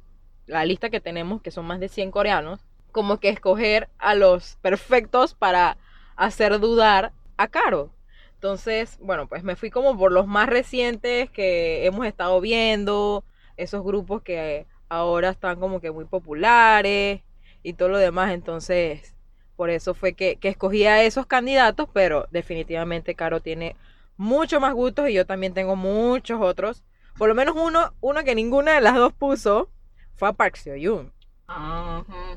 la 0.47 0.65
lista 0.65 0.89
que 0.89 0.99
tenemos, 0.99 1.41
que 1.41 1.51
son 1.51 1.65
más 1.65 1.79
de 1.79 1.87
100 1.87 2.11
coreanos, 2.11 2.59
como 2.91 3.19
que 3.19 3.29
escoger 3.29 3.89
a 3.97 4.15
los 4.15 4.57
perfectos 4.57 5.33
para 5.33 5.77
hacer 6.15 6.59
dudar 6.59 7.13
a 7.41 7.47
Caro. 7.47 7.91
Entonces, 8.35 8.97
bueno, 9.01 9.27
pues 9.27 9.43
me 9.43 9.55
fui 9.55 9.69
como 9.69 9.97
por 9.97 10.11
los 10.11 10.27
más 10.27 10.49
recientes 10.49 11.29
que 11.29 11.85
hemos 11.85 12.05
estado 12.07 12.41
viendo, 12.41 13.23
esos 13.57 13.83
grupos 13.83 14.23
que 14.23 14.65
ahora 14.89 15.29
están 15.29 15.59
como 15.59 15.79
que 15.79 15.91
muy 15.91 16.05
populares 16.05 17.21
y 17.63 17.73
todo 17.73 17.89
lo 17.89 17.97
demás. 17.97 18.31
Entonces, 18.31 19.15
por 19.55 19.69
eso 19.69 19.93
fue 19.93 20.13
que, 20.13 20.37
que 20.37 20.49
escogí 20.49 20.85
a 20.85 21.03
esos 21.03 21.27
candidatos, 21.27 21.87
pero 21.93 22.27
definitivamente 22.31 23.15
Caro 23.15 23.41
tiene 23.41 23.75
mucho 24.17 24.59
más 24.59 24.73
gustos 24.73 25.09
y 25.09 25.13
yo 25.13 25.25
también 25.25 25.53
tengo 25.53 25.75
muchos 25.75 26.41
otros. 26.41 26.83
Por 27.17 27.29
lo 27.29 27.35
menos 27.35 27.55
uno, 27.55 27.93
uno 28.01 28.23
que 28.23 28.35
ninguna 28.35 28.73
de 28.73 28.81
las 28.81 28.95
dos 28.95 29.13
puso 29.13 29.69
fue 30.15 30.29
a 30.29 30.33
Park 30.33 30.55
Seo 30.55 30.75
Yoon. 30.75 31.13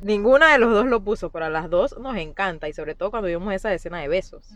Ninguna 0.03 0.53
de 0.53 0.59
los 0.59 0.73
dos 0.73 0.87
lo 0.87 1.03
puso, 1.03 1.31
pero 1.31 1.47
a 1.47 1.51
las 1.51 1.71
dos 1.71 1.97
nos 1.99 2.17
encanta 2.17 2.69
y 2.69 2.73
sobre 2.73 2.95
todo 2.95 3.11
cuando 3.11 3.29
vimos 3.29 3.55
esa 3.55 3.73
escena 3.73 4.01
de 4.01 4.09
besos. 4.09 4.51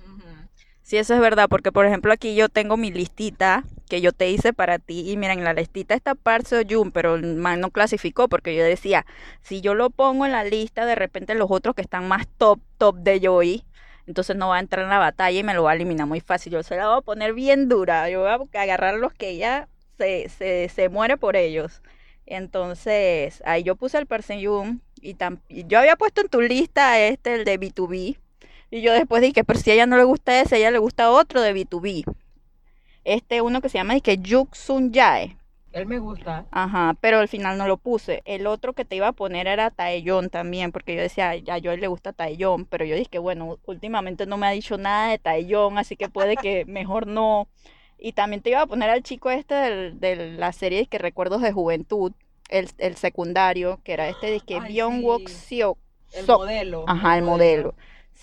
Sí, 0.89 0.97
eso 0.97 1.13
es 1.13 1.21
verdad, 1.21 1.51
porque 1.51 1.71
por 1.71 1.85
ejemplo 1.85 2.11
aquí 2.15 2.35
yo 2.35 2.49
tengo 2.49 2.79
mi 2.79 2.91
listita 2.91 3.63
que 3.91 4.01
yo 4.01 4.13
te 4.13 4.31
hice 4.31 4.55
para 4.55 4.79
ti 4.79 5.11
y 5.11 5.19
miren, 5.19 5.41
en 5.41 5.45
la 5.45 5.53
listita 5.53 5.95
está 5.95 6.15
Park 6.15 6.47
Seo 6.47 6.63
Yoon, 6.63 6.93
pero 6.93 7.17
el 7.17 7.43
no 7.43 7.71
clasificó 7.71 8.27
porque 8.29 8.57
yo 8.57 8.65
decía, 8.65 9.05
si 9.43 9.61
yo 9.61 9.75
lo 9.75 9.91
pongo 9.91 10.25
en 10.25 10.33
la 10.33 10.45
lista, 10.45 10.87
de 10.87 10.95
repente 10.95 11.35
los 11.35 11.51
otros 11.51 11.75
que 11.75 11.83
están 11.83 12.09
más 12.09 12.27
top, 12.39 12.61
top 12.79 12.97
de 13.01 13.21
Joey, 13.23 13.65
entonces 14.07 14.35
no 14.37 14.49
va 14.49 14.57
a 14.57 14.61
entrar 14.61 14.83
en 14.85 14.89
la 14.89 14.99
batalla 14.99 15.39
y 15.39 15.43
me 15.43 15.53
lo 15.53 15.65
va 15.65 15.73
a 15.73 15.75
eliminar 15.75 16.07
muy 16.07 16.21
fácil. 16.21 16.55
Yo 16.55 16.63
se 16.63 16.77
la 16.77 16.89
voy 16.89 16.99
a 17.01 17.03
poner 17.03 17.35
bien 17.35 17.69
dura, 17.69 18.09
yo 18.09 18.21
voy 18.21 18.31
a 18.31 18.63
agarrar 18.63 18.95
los 18.95 19.13
que 19.13 19.29
ella 19.29 19.69
se, 19.99 20.31
se, 20.31 20.71
se 20.71 20.89
muere 20.89 21.19
por 21.19 21.37
ellos. 21.37 21.83
Entonces, 22.25 23.43
ahí 23.45 23.63
yo 23.63 23.77
puse 23.77 23.99
el 23.99 24.07
Perseyum 24.07 24.81
y, 25.03 25.19
y 25.49 25.67
yo 25.67 25.81
había 25.81 25.97
puesto 25.97 26.23
en 26.23 26.29
tu 26.29 26.41
lista 26.41 26.99
este, 26.99 27.35
el 27.35 27.45
de 27.45 27.61
B2B. 27.61 28.17
Y 28.71 28.83
yo 28.83 28.93
después 28.93 29.23
dije, 29.23 29.45
pero 29.45 29.59
si 29.59 29.71
a 29.71 29.75
ella 29.75 29.87
no 29.87 29.97
le 29.97 30.05
gusta 30.05 30.41
ese, 30.41 30.57
a 30.57 30.59
ella 30.59 30.71
le 30.71 30.79
gusta 30.79 31.11
otro 31.11 31.41
de 31.41 31.55
B2B. 31.55 32.05
Este 33.05 33.41
uno 33.41 33.61
que 33.61 33.69
se 33.69 33.79
llama 33.79 33.99
que 34.01 34.21
Juk 34.23 34.55
Sun 34.55 34.93
Jae. 34.93 35.39
Él 35.73 35.87
me 35.87 35.99
gusta. 35.99 36.47
Ajá, 36.51 36.97
pero 37.01 37.19
al 37.19 37.29
final 37.29 37.59
no 37.59 37.67
lo 37.67 37.77
puse. 37.77 38.23
El 38.25 38.47
otro 38.47 38.73
que 38.73 38.85
te 38.85 38.97
iba 38.97 39.09
a 39.09 39.13
poner 39.13 39.47
era 39.47 39.71
Taeyong 39.71 40.31
también, 40.31 40.73
porque 40.73 40.95
yo 40.95 41.03
decía, 41.03 41.37
ya 41.37 41.55
a 41.55 41.59
él 41.59 41.81
le 41.81 41.89
gusta 41.89 42.13
Taeyong, 42.13 42.65
pero 42.65 42.85
yo 42.85 42.97
dije 42.97 43.09
que 43.11 43.19
bueno, 43.19 43.59
últimamente 43.67 44.27
no 44.27 44.39
me 44.39 44.47
ha 44.47 44.51
dicho 44.51 44.79
nada 44.79 45.11
de 45.11 45.19
Taeyong, 45.19 45.79
así 45.79 45.97
que 45.97 46.09
puede 46.09 46.37
que 46.37 46.65
mejor 46.67 47.07
no. 47.07 47.49
Y 47.99 48.13
también 48.13 48.43
te 48.43 48.51
iba 48.51 48.63
a 48.63 48.67
poner 48.67 48.91
al 48.91 49.03
chico 49.03 49.31
este 49.31 49.55
de 49.93 50.37
la 50.39 50.53
serie 50.53 50.87
que 50.87 50.99
Recuerdos 50.99 51.43
de 51.43 51.53
Juventud, 51.53 52.13
el, 52.49 52.71
el 52.79 52.97
secundario, 52.97 53.81
que 53.85 53.93
era 53.93 54.09
este 54.09 54.41
que 54.41 54.61
Byung 54.61 55.05
Wook 55.05 55.29
Seok. 55.29 55.79
El 56.13 56.27
modelo. 56.27 56.85
Ajá, 56.87 57.19
el 57.19 57.25
modelo. 57.25 57.75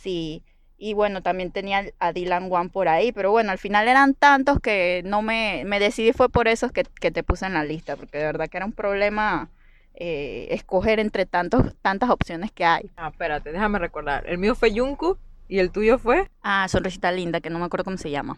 Sí. 0.01 0.43
Y 0.77 0.93
bueno, 0.93 1.21
también 1.21 1.51
tenía 1.51 1.85
a 1.99 2.11
Dylan 2.11 2.51
Wan 2.51 2.69
por 2.69 2.89
ahí, 2.89 3.11
pero 3.11 3.31
bueno, 3.31 3.51
al 3.51 3.57
final 3.57 3.87
eran 3.87 4.13
tantos 4.13 4.59
que 4.59 5.01
no 5.05 5.21
me, 5.21 5.63
me 5.65 5.79
decidí, 5.79 6.11
fue 6.11 6.27
por 6.27 6.47
eso 6.49 6.69
que, 6.69 6.83
que, 6.83 7.11
te 7.11 7.23
puse 7.23 7.45
en 7.45 7.53
la 7.53 7.63
lista, 7.63 7.95
porque 7.95 8.17
de 8.17 8.25
verdad 8.25 8.49
que 8.49 8.57
era 8.57 8.65
un 8.65 8.73
problema 8.73 9.49
eh, 9.93 10.47
escoger 10.51 10.99
entre 10.99 11.25
tantos, 11.25 11.73
tantas 11.81 12.09
opciones 12.09 12.51
que 12.51 12.65
hay. 12.65 12.91
Ah, 12.97 13.07
espérate, 13.07 13.53
déjame 13.53 13.79
recordar. 13.79 14.27
El 14.27 14.37
mío 14.37 14.53
fue 14.53 14.73
Yunku 14.73 15.17
y 15.47 15.59
el 15.59 15.71
tuyo 15.71 15.97
fue... 15.97 16.29
Ah, 16.41 16.67
Sonrisita 16.67 17.11
Linda, 17.13 17.39
que 17.39 17.49
no 17.49 17.57
me 17.57 17.65
acuerdo 17.65 17.85
cómo 17.85 17.97
se 17.97 18.11
llama. 18.11 18.37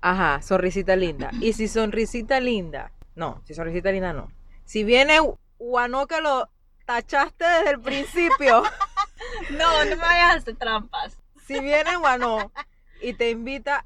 Ajá, 0.00 0.42
Sonrisita 0.42 0.96
Linda. 0.96 1.30
Y 1.40 1.52
si 1.52 1.68
Sonrisita 1.68 2.40
Linda, 2.40 2.90
no, 3.14 3.40
si 3.44 3.54
Sonrisita 3.54 3.92
Linda 3.92 4.12
no. 4.12 4.32
Si 4.64 4.82
viene 4.82 5.18
que 6.08 6.20
lo 6.20 6.48
tachaste 6.84 7.44
desde 7.44 7.70
el 7.70 7.80
principio. 7.80 8.62
no, 9.50 9.84
no 9.84 9.90
me 9.90 9.96
vayas 9.96 10.30
a 10.30 10.34
hacer 10.34 10.56
trampas. 10.56 11.18
Si 11.46 11.58
viene 11.60 11.96
Guano 11.96 12.52
y 13.00 13.14
te 13.14 13.30
invita 13.30 13.84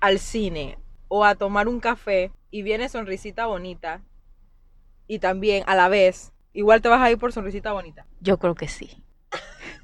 al 0.00 0.18
cine 0.18 0.78
o 1.08 1.24
a 1.24 1.34
tomar 1.34 1.68
un 1.68 1.80
café 1.80 2.30
y 2.50 2.62
viene 2.62 2.88
Sonrisita 2.88 3.46
Bonita 3.46 4.00
y 5.06 5.18
también 5.18 5.64
a 5.66 5.74
la 5.74 5.88
vez, 5.88 6.32
igual 6.52 6.82
te 6.82 6.88
vas 6.88 7.00
a 7.00 7.10
ir 7.10 7.18
por 7.18 7.32
Sonrisita 7.32 7.72
Bonita. 7.72 8.06
Yo 8.20 8.38
creo 8.38 8.54
que 8.54 8.68
sí. 8.68 9.02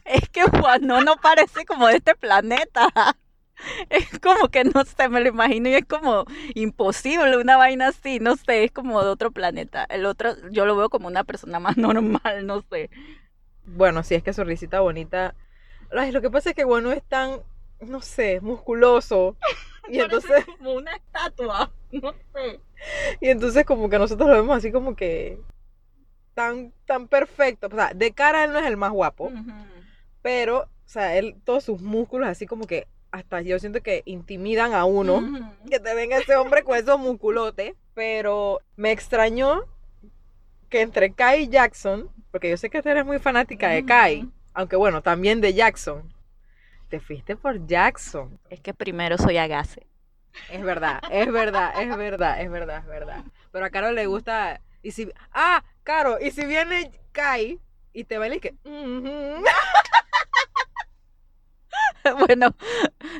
es 0.04 0.28
que 0.28 0.44
Guano 0.44 1.00
no 1.02 1.16
parece 1.16 1.64
como 1.64 1.88
de 1.88 1.96
este 1.96 2.14
planeta. 2.14 2.88
es 3.90 4.18
como 4.20 4.48
que 4.48 4.64
no 4.64 4.84
sé, 4.84 5.08
me 5.08 5.20
lo 5.20 5.28
imagino 5.28 5.68
y 5.68 5.74
es 5.74 5.84
como 5.84 6.24
imposible 6.54 7.36
una 7.36 7.56
vaina 7.56 7.88
así, 7.88 8.18
no 8.20 8.36
sé, 8.36 8.64
es 8.64 8.72
como 8.72 9.02
de 9.02 9.08
otro 9.08 9.30
planeta. 9.30 9.84
El 9.88 10.06
otro, 10.06 10.34
yo 10.50 10.66
lo 10.66 10.76
veo 10.76 10.90
como 10.90 11.08
una 11.08 11.24
persona 11.24 11.58
más 11.60 11.76
normal, 11.78 12.46
no 12.46 12.62
sé. 12.70 12.90
Bueno, 13.66 14.02
si 14.02 14.14
es 14.14 14.22
que 14.22 14.32
su 14.32 14.44
risita 14.44 14.80
bonita. 14.80 15.34
Ay, 15.90 16.12
lo 16.12 16.20
que 16.20 16.30
pasa 16.30 16.50
es 16.50 16.56
que 16.56 16.64
bueno 16.64 16.92
es 16.92 17.02
tan, 17.02 17.40
no 17.80 18.00
sé, 18.00 18.40
musculoso. 18.40 19.36
Y 19.86 20.00
entonces. 20.00 20.46
como 20.46 20.72
una 20.72 20.96
estatua, 20.96 21.70
no 21.92 22.14
sé. 22.32 22.58
Y 23.20 23.28
entonces 23.28 23.66
como 23.66 23.90
que 23.90 23.98
nosotros 23.98 24.30
lo 24.30 24.36
vemos 24.36 24.56
así 24.56 24.72
como 24.72 24.96
que 24.96 25.38
tan, 26.32 26.72
tan 26.86 27.06
perfecto. 27.06 27.66
O 27.66 27.70
sea, 27.70 27.92
de 27.94 28.12
cara 28.12 28.44
él 28.44 28.52
no 28.52 28.58
es 28.58 28.66
el 28.66 28.78
más 28.78 28.92
guapo. 28.92 29.30
Pero, 30.22 30.60
o 30.60 30.88
sea, 30.88 31.16
él, 31.16 31.36
todos 31.44 31.64
sus 31.64 31.82
músculos 31.82 32.28
así 32.28 32.46
como 32.46 32.66
que 32.66 32.86
hasta 33.10 33.42
yo 33.42 33.58
siento 33.58 33.82
que 33.82 34.02
intimidan 34.06 34.72
a 34.72 34.86
uno 34.86 35.22
que 35.70 35.78
te 35.78 35.94
venga 35.94 36.16
ese 36.16 36.34
hombre 36.36 36.64
con 36.64 36.78
esos 36.78 36.98
musculotes. 36.98 37.74
Pero 37.92 38.60
me 38.76 38.90
extrañó 38.90 39.64
que 40.74 40.80
entre 40.80 41.12
Kai 41.12 41.44
y 41.44 41.48
Jackson, 41.48 42.10
porque 42.32 42.50
yo 42.50 42.56
sé 42.56 42.68
que 42.68 42.82
tú 42.82 42.88
eres 42.88 43.06
muy 43.06 43.20
fanática 43.20 43.68
de 43.68 43.84
Kai, 43.84 44.28
aunque 44.54 44.74
bueno, 44.74 45.02
también 45.02 45.40
de 45.40 45.54
Jackson. 45.54 46.12
Te 46.88 46.98
fuiste 46.98 47.36
por 47.36 47.64
Jackson. 47.64 48.40
Es 48.50 48.58
que 48.58 48.74
primero 48.74 49.16
soy 49.16 49.36
Agase. 49.36 49.86
Es 50.50 50.64
verdad, 50.64 51.00
es 51.12 51.30
verdad, 51.30 51.80
es 51.80 51.96
verdad, 51.96 52.40
es 52.40 52.50
verdad, 52.50 52.78
es 52.78 52.86
verdad. 52.86 53.22
Pero 53.52 53.64
a 53.64 53.70
Caro 53.70 53.92
le 53.92 54.06
gusta. 54.06 54.60
Y 54.82 54.90
si. 54.90 55.08
Ah, 55.32 55.62
Caro, 55.84 56.18
y 56.20 56.32
si 56.32 56.44
viene 56.44 56.90
Kai 57.12 57.60
y 57.92 58.02
te 58.02 58.18
baila 58.18 58.34
y 58.34 58.40
que. 58.40 58.56
bueno, 62.26 62.52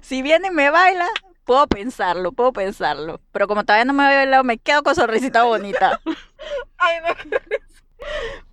si 0.02 0.22
viene 0.22 0.48
y 0.48 0.50
me 0.50 0.70
baila, 0.70 1.06
puedo 1.44 1.68
pensarlo, 1.68 2.32
puedo 2.32 2.52
pensarlo. 2.52 3.20
Pero 3.30 3.46
como 3.46 3.62
todavía 3.62 3.84
no 3.84 3.92
me 3.92 4.02
había 4.02 4.18
bailado, 4.18 4.42
me 4.42 4.58
quedo 4.58 4.82
con 4.82 4.96
sonrisita 4.96 5.44
bonita. 5.44 6.00
Ay, 6.78 6.98
no. 7.02 7.38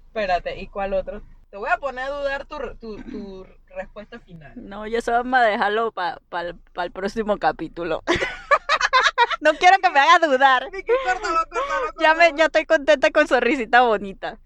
Espérate, 0.08 0.60
¿y 0.60 0.68
cuál 0.68 0.94
otro? 0.94 1.22
Te 1.50 1.58
voy 1.58 1.70
a 1.70 1.78
poner 1.78 2.06
a 2.06 2.10
dudar 2.10 2.46
tu, 2.46 2.58
tu, 2.76 3.02
tu 3.04 3.46
respuesta 3.76 4.20
final. 4.20 4.54
No, 4.56 4.88
yo 4.88 5.02
solo 5.02 5.18
vamos 5.18 5.40
a 5.40 5.44
dejarlo 5.44 5.92
para 5.92 6.20
pa, 6.30 6.84
el 6.84 6.92
próximo 6.92 7.38
capítulo. 7.38 8.04
no 9.42 9.54
quiero 9.56 9.78
que 9.82 9.90
me 9.90 10.00
haga 10.00 10.26
dudar. 10.26 10.64
Córtalo, 10.64 11.38
córtalo, 11.50 11.92
Ya, 12.00 12.14
me, 12.14 12.32
ya 12.38 12.46
estoy 12.46 12.66
contenta 12.66 13.12
con 13.12 13.28
sonrisita 13.28 13.82
bonita. 13.82 14.40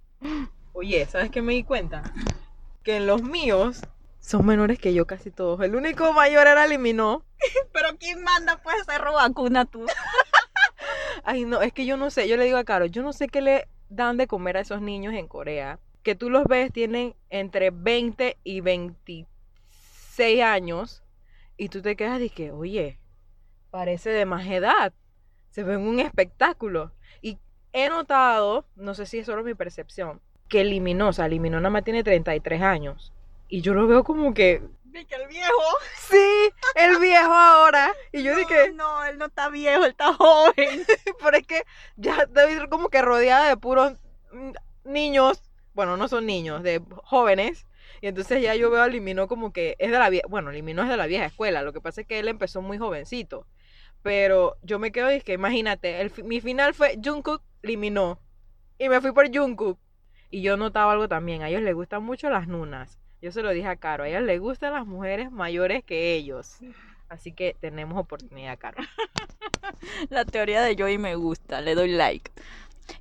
Oye, 0.74 1.06
¿sabes 1.06 1.30
qué 1.30 1.42
me 1.42 1.54
di 1.54 1.64
cuenta? 1.64 2.04
Que 2.84 2.98
en 2.98 3.08
los 3.08 3.22
míos 3.22 3.82
son 4.26 4.44
menores 4.44 4.80
que 4.80 4.92
yo 4.92 5.06
casi 5.06 5.30
todos. 5.30 5.62
El 5.62 5.76
único 5.76 6.12
mayor 6.12 6.48
era 6.48 6.66
eliminó. 6.66 7.24
Pero 7.74 7.90
¿quién 8.00 8.24
manda 8.24 8.60
pues 8.64 8.84
ser 8.86 9.04
vacuna 9.04 9.66
tú? 9.66 9.86
Ay, 11.28 11.44
no, 11.46 11.64
es 11.64 11.74
que 11.74 11.88
yo 11.88 11.98
no 11.98 12.12
sé, 12.12 12.28
yo 12.28 12.38
le 12.38 12.46
digo 12.46 12.60
a 12.60 12.64
Caro, 12.64 12.86
yo 12.86 13.02
no 13.02 13.12
sé 13.12 13.28
qué 13.28 13.42
le 13.42 13.68
dan 13.90 14.16
de 14.16 14.28
comer 14.28 14.58
a 14.58 14.60
esos 14.60 14.80
niños 14.80 15.16
en 15.16 15.28
Corea, 15.28 15.80
que 16.04 16.14
tú 16.14 16.30
los 16.30 16.46
ves, 16.46 16.72
tienen 16.72 17.16
entre 17.32 17.72
20 17.72 18.38
y 18.44 18.62
26 18.62 20.44
años, 20.44 21.02
y 21.58 21.70
tú 21.70 21.82
te 21.82 21.96
quedas 21.96 22.22
y 22.22 22.30
que, 22.30 22.52
oye, 22.52 23.00
parece 23.72 24.12
de 24.12 24.26
más 24.28 24.46
edad, 24.46 24.94
se 25.50 25.64
ven 25.64 25.82
un 25.82 26.00
espectáculo. 26.00 26.92
Y 27.24 27.40
he 27.74 27.90
notado, 27.90 28.68
no 28.76 28.94
sé 28.94 29.08
si 29.08 29.18
es 29.18 29.26
solo 29.26 29.44
mi 29.44 29.56
percepción, 29.56 30.22
que 30.48 30.62
eliminó, 30.62 31.10
o 31.10 31.12
nada 31.18 31.70
más 31.72 31.84
tiene 31.84 32.04
33 32.04 32.62
años. 32.62 33.12
Y 33.48 33.62
yo 33.62 33.74
lo 33.74 33.88
veo 33.88 34.04
como 34.04 34.32
que 34.36 34.62
que 35.04 35.16
el 35.16 35.28
viejo. 35.28 35.52
Sí, 36.10 36.25
el 36.76 37.00
viejo 37.00 37.34
ahora. 37.34 37.94
Y 38.12 38.24
yo 38.24 38.36
dije. 38.36 38.72
No, 38.74 39.04
él 39.06 39.18
no 39.18 39.26
está 39.26 39.50
viejo, 39.50 39.84
él 39.84 39.92
está 39.92 40.14
joven. 40.14 40.86
Pero 41.24 41.38
es 41.38 41.48
que 41.48 41.64
ya 41.96 42.26
debe 42.26 42.54
ir 42.54 42.70
como 42.70 42.90
que 42.90 43.02
rodeada 43.02 43.48
de 43.48 43.58
puros 43.58 43.94
niños. 44.84 45.42
Bueno, 45.74 45.98
no 45.98 46.08
son 46.08 46.26
niños, 46.26 46.64
de 46.64 46.82
jóvenes. 47.04 47.66
Y 48.02 48.08
entonces 48.08 48.42
ya 48.42 48.56
yo 48.56 48.70
veo 48.70 48.82
a 48.82 48.88
Limino 48.88 49.28
como 49.28 49.52
que 49.52 49.76
es 49.80 49.92
de 49.92 50.00
la 50.00 50.10
vieja. 50.10 50.28
Bueno, 50.30 50.52
Limino 50.52 50.84
es 50.84 50.90
de 50.90 50.98
la 50.98 51.08
vieja 51.08 51.26
escuela. 51.26 51.62
Lo 51.62 51.74
que 51.74 51.82
pasa 51.82 52.02
es 52.02 52.08
que 52.08 52.20
él 52.20 52.28
empezó 52.28 52.62
muy 52.62 52.78
jovencito. 52.78 53.46
Pero 54.02 54.58
yo 54.62 54.78
me 54.80 54.92
quedo 54.92 55.12
y 55.12 55.16
es 55.16 55.24
que 55.24 55.34
imagínate, 55.34 56.02
el, 56.02 56.12
mi 56.24 56.40
final 56.40 56.74
fue 56.74 57.00
Jungkook 57.04 57.42
Liminó. 57.62 58.20
Y 58.78 58.90
me 58.90 59.02
fui 59.02 59.12
por 59.12 59.36
Jungkook. 59.36 59.80
Y 60.30 60.42
yo 60.42 60.58
notaba 60.58 60.92
algo 60.92 61.08
también. 61.08 61.42
A 61.42 61.50
ellos 61.50 61.62
les 61.62 61.74
gustan 61.74 62.04
mucho 62.04 62.30
las 62.30 62.48
nunas. 62.48 63.00
Yo 63.26 63.32
se 63.32 63.42
lo 63.42 63.50
dije 63.50 63.68
a 63.68 63.76
Caro, 63.76 64.04
a 64.04 64.08
ella 64.08 64.22
le 64.22 64.38
gustan 64.38 64.74
las 64.74 64.86
mujeres 64.86 65.32
mayores 65.32 65.84
que 65.84 66.14
ellos. 66.14 66.58
Así 67.10 67.32
que 67.32 67.56
tenemos 67.60 67.98
oportunidad, 67.98 68.56
Caro. 68.60 68.78
La 70.12 70.26
teoría 70.26 70.62
de 70.62 70.76
Joey 70.78 71.00
me 71.00 71.16
gusta, 71.16 71.60
le 71.60 71.74
doy 71.74 71.90
like. 71.90 72.32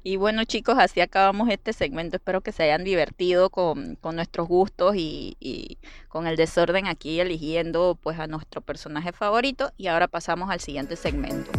Y 0.02 0.16
bueno 0.16 0.44
chicos, 0.44 0.78
así 0.78 1.02
acabamos 1.02 1.50
este 1.50 1.74
segmento. 1.74 2.16
Espero 2.16 2.40
que 2.40 2.52
se 2.52 2.62
hayan 2.62 2.84
divertido 2.84 3.50
con, 3.50 3.98
nuestros 4.14 4.48
gustos 4.48 4.96
y, 4.96 5.36
y, 5.40 5.76
con 6.08 6.26
el 6.26 6.36
desorden 6.36 6.86
aquí 6.86 7.20
eligiendo 7.20 7.98
pues 8.02 8.18
a 8.18 8.26
nuestro 8.26 8.62
personaje 8.62 9.12
favorito. 9.12 9.72
Y 9.76 9.88
ahora 9.88 10.08
pasamos 10.08 10.48
al 10.48 10.60
siguiente 10.60 10.96
segmento. 10.96 11.50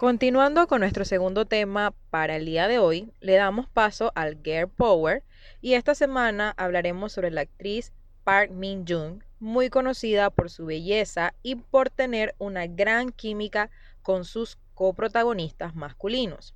Continuando 0.00 0.66
con 0.66 0.80
nuestro 0.80 1.04
segundo 1.04 1.44
tema 1.44 1.92
para 2.08 2.36
el 2.36 2.46
día 2.46 2.68
de 2.68 2.78
hoy, 2.78 3.12
le 3.20 3.34
damos 3.34 3.68
paso 3.68 4.12
al 4.14 4.40
Girl 4.42 4.66
Power 4.66 5.24
y 5.60 5.74
esta 5.74 5.94
semana 5.94 6.54
hablaremos 6.56 7.12
sobre 7.12 7.30
la 7.30 7.42
actriz 7.42 7.92
Park 8.24 8.50
Min 8.50 8.86
Jung, 8.88 9.22
muy 9.40 9.68
conocida 9.68 10.30
por 10.30 10.48
su 10.48 10.64
belleza 10.64 11.34
y 11.42 11.56
por 11.56 11.90
tener 11.90 12.34
una 12.38 12.66
gran 12.66 13.10
química 13.10 13.68
con 14.00 14.24
sus 14.24 14.56
coprotagonistas 14.72 15.74
masculinos. 15.74 16.54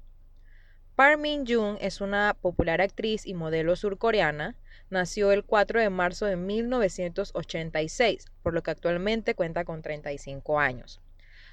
Park 0.97 1.19
Min 1.19 1.45
Jung 1.47 1.77
es 1.83 2.01
una 2.01 2.35
popular 2.41 2.81
actriz 2.81 3.27
y 3.27 3.35
modelo 3.35 3.77
surcoreana. 3.77 4.57
Nació 4.89 5.33
el 5.33 5.45
4 5.45 5.83
de 5.83 5.91
marzo 5.91 6.25
de 6.25 6.37
1986, 6.37 8.25
por 8.43 8.55
lo 8.55 8.63
que 8.63 8.71
actualmente 8.71 9.35
cuenta 9.35 9.67
con 9.67 9.83
35 9.83 10.59
años. 10.59 11.03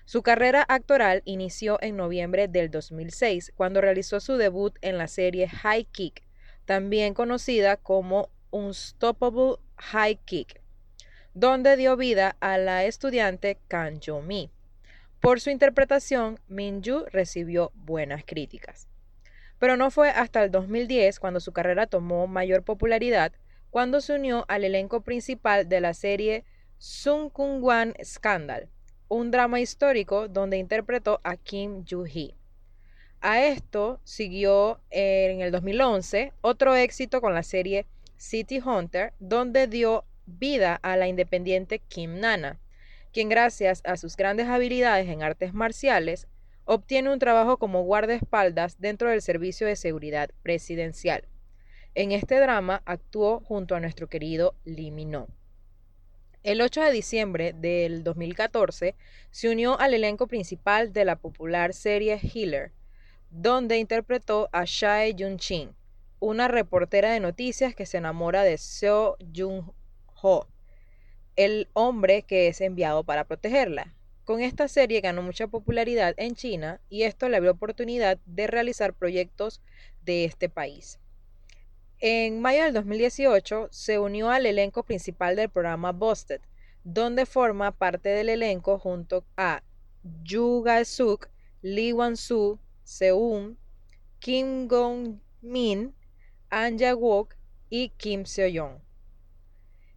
Su 0.06 0.24
carrera 0.24 0.66
actoral 0.68 1.22
inició 1.26 1.78
en 1.82 1.96
noviembre 1.96 2.48
del 2.48 2.70
2006 2.72 3.54
cuando 3.56 3.82
realizó 3.82 4.20
su 4.20 4.36
debut 4.36 4.78
en 4.82 4.98
la 4.98 5.08
serie 5.08 5.48
High 5.48 5.86
Kick, 5.86 6.24
también 6.66 7.14
conocida 7.14 7.78
como 7.78 8.30
Unstoppable 8.50 9.58
High 9.78 10.20
Kick, 10.26 10.62
donde 11.34 11.78
dio 11.78 11.96
vida 11.96 12.36
a 12.40 12.58
la 12.58 12.84
estudiante 12.86 13.60
Kan 13.68 14.00
Jo-mi. 14.06 14.52
Por 15.22 15.40
su 15.40 15.50
interpretación, 15.52 16.40
Min-ju 16.48 17.06
recibió 17.12 17.72
buenas 17.76 18.24
críticas. 18.26 18.88
Pero 19.60 19.78
no 19.78 19.92
fue 19.92 20.10
hasta 20.10 20.44
el 20.44 20.50
2010 20.50 21.20
cuando 21.20 21.40
su 21.40 21.54
carrera 21.54 21.86
tomó 21.86 22.26
mayor 22.26 22.64
popularidad, 22.64 23.32
cuando 23.70 24.02
se 24.02 24.14
unió 24.14 24.46
al 24.48 24.64
elenco 24.64 25.02
principal 25.02 25.70
de 25.70 25.80
la 25.80 25.94
serie 25.94 26.44
Sung 26.80 27.32
Kung-wan 27.32 27.94
Scandal, 28.04 28.68
un 29.12 29.30
drama 29.30 29.60
histórico 29.60 30.30
donde 30.30 30.58
interpretó 30.58 31.20
a 31.26 31.36
Kim 31.36 31.84
Joo-hee. 31.86 32.34
A 33.20 33.44
esto 33.44 34.00
siguió 34.06 34.80
en 34.90 35.42
el 35.42 35.52
2011 35.52 36.32
otro 36.40 36.78
éxito 36.78 37.20
con 37.20 37.34
la 37.34 37.44
serie 37.44 37.86
City 38.16 38.62
Hunter, 38.66 39.12
donde 39.20 39.68
dio 39.68 40.06
vida 40.26 40.80
a 40.82 40.96
la 40.96 41.10
independiente 41.10 41.80
Kim 41.80 42.22
Nana, 42.22 42.62
quien 43.12 43.28
gracias 43.28 43.82
a 43.84 43.98
sus 43.98 44.16
grandes 44.16 44.48
habilidades 44.48 45.10
en 45.10 45.24
artes 45.24 45.54
marciales 45.54 46.28
obtiene 46.64 47.12
un 47.12 47.20
trabajo 47.20 47.58
como 47.58 47.84
guardaespaldas 47.84 48.80
dentro 48.80 49.10
del 49.10 49.22
Servicio 49.22 49.68
de 49.68 49.76
Seguridad 49.76 50.30
Presidencial. 50.42 51.26
En 51.96 52.14
este 52.14 52.40
drama 52.40 52.82
actuó 52.86 53.42
junto 53.42 53.76
a 53.76 53.82
nuestro 53.82 54.08
querido 54.08 54.56
Lee. 54.64 54.90
El 56.44 56.60
8 56.60 56.82
de 56.82 56.92
diciembre 56.92 57.54
del 57.54 58.04
2014 58.04 58.96
se 59.30 59.50
unió 59.50 59.80
al 59.80 59.94
elenco 59.94 60.26
principal 60.26 60.92
de 60.92 61.06
la 61.06 61.16
popular 61.16 61.72
serie 61.72 62.20
Healer, 62.20 62.72
donde 63.30 63.78
interpretó 63.78 64.50
a 64.52 64.64
Shae 64.66 65.14
Jun-chin, 65.16 65.76
una 66.20 66.48
reportera 66.48 67.12
de 67.12 67.20
noticias 67.20 67.76
que 67.76 67.86
se 67.86 68.00
enamora 68.00 68.42
de 68.42 68.58
Seo 68.58 69.18
Jun-ho, 69.36 70.48
el 71.36 71.70
hombre 71.74 72.24
que 72.24 72.48
es 72.48 72.60
enviado 72.60 73.04
para 73.04 73.26
protegerla. 73.26 73.94
Con 74.24 74.42
esta 74.42 74.68
serie 74.68 75.02
ganó 75.02 75.22
mucha 75.22 75.46
popularidad 75.46 76.16
en 76.18 76.34
China 76.34 76.82
y 76.90 77.04
esto 77.04 77.30
le 77.30 77.38
abrió 77.38 77.52
oportunidad 77.52 78.18
de 78.26 78.48
realizar 78.48 78.96
proyectos 78.96 79.62
de 80.04 80.26
este 80.26 80.50
país. 80.50 80.98
En 82.04 82.42
mayo 82.42 82.64
del 82.64 82.74
2018 82.74 83.68
se 83.70 84.00
unió 84.00 84.32
al 84.32 84.48
elenco 84.48 84.82
principal 84.82 85.36
del 85.36 85.50
programa 85.50 85.92
Busted, 85.92 86.42
donde 86.84 87.28
forma 87.28 87.72
parte 87.72 88.10
del 88.10 88.30
elenco 88.30 88.80
junto 88.80 89.24
a 89.38 89.62
Yu 90.24 90.64
Ga-suk, 90.64 91.30
Lee 91.62 91.94
Wan-soo, 91.94 92.58
Seung, 92.84 93.56
Kim 94.18 94.68
Gong-min, 94.68 95.94
An 96.50 96.80
Ja-wook 96.80 97.36
y 97.70 97.90
Kim 97.90 98.26
Seo-young. 98.26 98.80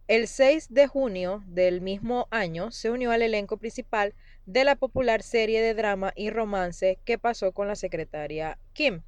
El 0.07 0.27
6 0.27 0.75
de 0.75 0.85
junio 0.85 1.43
del 1.47 1.81
mismo 1.81 2.27
año 2.29 2.69
se 2.69 2.91
unió 2.91 3.09
al 3.09 3.23
elenco 3.23 3.57
principal 3.57 4.13
de 4.45 4.63
la 4.63 4.75
popular 4.75 5.23
serie 5.23 5.59
de 5.59 5.73
drama 5.73 6.13
y 6.15 6.29
romance 6.29 6.99
que 7.03 7.17
pasó 7.17 7.51
con 7.51 7.67
la 7.67 7.75
secretaria 7.75 8.59
Kim, 8.73 9.01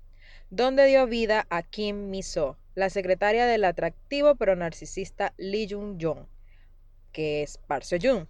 donde 0.49 0.87
dio 0.87 1.05
vida 1.05 1.45
a 1.51 1.61
Kim 1.61 2.09
Mi-so, 2.09 2.57
la 2.77 2.91
secretaria 2.91 3.47
del 3.47 3.65
atractivo 3.65 4.35
pero 4.35 4.55
narcisista 4.55 5.33
Lee 5.37 5.67
Jung-jong, 5.67 6.27
que 7.11 7.41
es 7.41 7.57
Park 7.57 7.81
Seo-joon, 7.81 8.29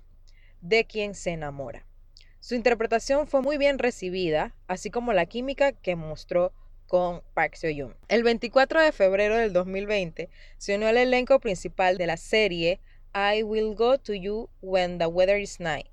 de 0.61 0.85
quien 0.85 1.15
se 1.15 1.31
enamora. 1.31 1.85
Su 2.39 2.55
interpretación 2.55 3.27
fue 3.27 3.41
muy 3.41 3.57
bien 3.57 3.77
recibida, 3.77 4.55
así 4.67 4.89
como 4.89 5.11
la 5.11 5.25
química 5.25 5.73
que 5.73 5.97
mostró 5.97 6.53
con 6.87 7.23
Park 7.33 7.55
Seo-joon. 7.55 7.97
El 8.07 8.23
24 8.23 8.79
de 8.79 8.93
febrero 8.93 9.35
del 9.35 9.51
2020 9.51 10.29
se 10.57 10.75
unió 10.75 10.87
al 10.87 10.95
elenco 10.95 11.41
principal 11.41 11.97
de 11.97 12.07
la 12.07 12.15
serie 12.15 12.79
I 13.13 13.43
Will 13.43 13.75
Go 13.75 13.97
to 13.97 14.13
You 14.13 14.49
When 14.61 14.97
the 14.97 15.07
Weather 15.07 15.41
is 15.41 15.59
Night, 15.59 15.87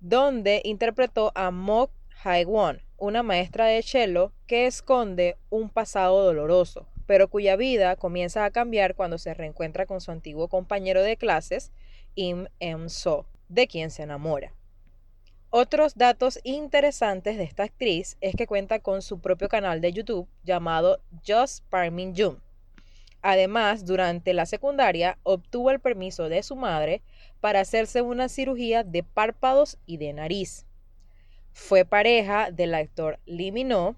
donde 0.00 0.60
interpretó 0.64 1.32
a 1.34 1.50
Mok 1.50 1.90
Hae-won, 2.24 2.82
una 2.98 3.22
maestra 3.22 3.64
de 3.64 3.82
cello 3.82 4.34
que 4.46 4.66
esconde 4.66 5.38
un 5.48 5.70
pasado 5.70 6.22
doloroso, 6.22 6.86
pero 7.06 7.28
cuya 7.28 7.56
vida 7.56 7.96
comienza 7.96 8.44
a 8.44 8.50
cambiar 8.50 8.94
cuando 8.94 9.18
se 9.18 9.34
reencuentra 9.34 9.86
con 9.86 10.00
su 10.00 10.10
antiguo 10.10 10.48
compañero 10.48 11.02
de 11.02 11.16
clases, 11.16 11.72
Im 12.14 12.46
Em-so, 12.60 13.26
de 13.48 13.66
quien 13.66 13.90
se 13.90 14.02
enamora. 14.02 14.54
Otros 15.50 15.94
datos 15.94 16.40
interesantes 16.42 17.36
de 17.36 17.44
esta 17.44 17.62
actriz 17.62 18.16
es 18.20 18.34
que 18.34 18.46
cuenta 18.46 18.80
con 18.80 19.02
su 19.02 19.20
propio 19.20 19.48
canal 19.48 19.80
de 19.80 19.92
YouTube 19.92 20.28
llamado 20.42 21.00
Just 21.24 21.64
Parmin 21.70 22.12
Jung. 22.16 22.38
Además, 23.22 23.86
durante 23.86 24.34
la 24.34 24.46
secundaria 24.46 25.16
obtuvo 25.22 25.70
el 25.70 25.80
permiso 25.80 26.28
de 26.28 26.42
su 26.42 26.56
madre 26.56 27.02
para 27.40 27.60
hacerse 27.60 28.02
una 28.02 28.28
cirugía 28.28 28.82
de 28.82 29.02
párpados 29.02 29.78
y 29.86 29.96
de 29.98 30.12
nariz. 30.12 30.66
Fue 31.52 31.84
pareja 31.84 32.50
del 32.50 32.74
actor 32.74 33.20
Lee 33.24 33.52
Minho 33.52 33.94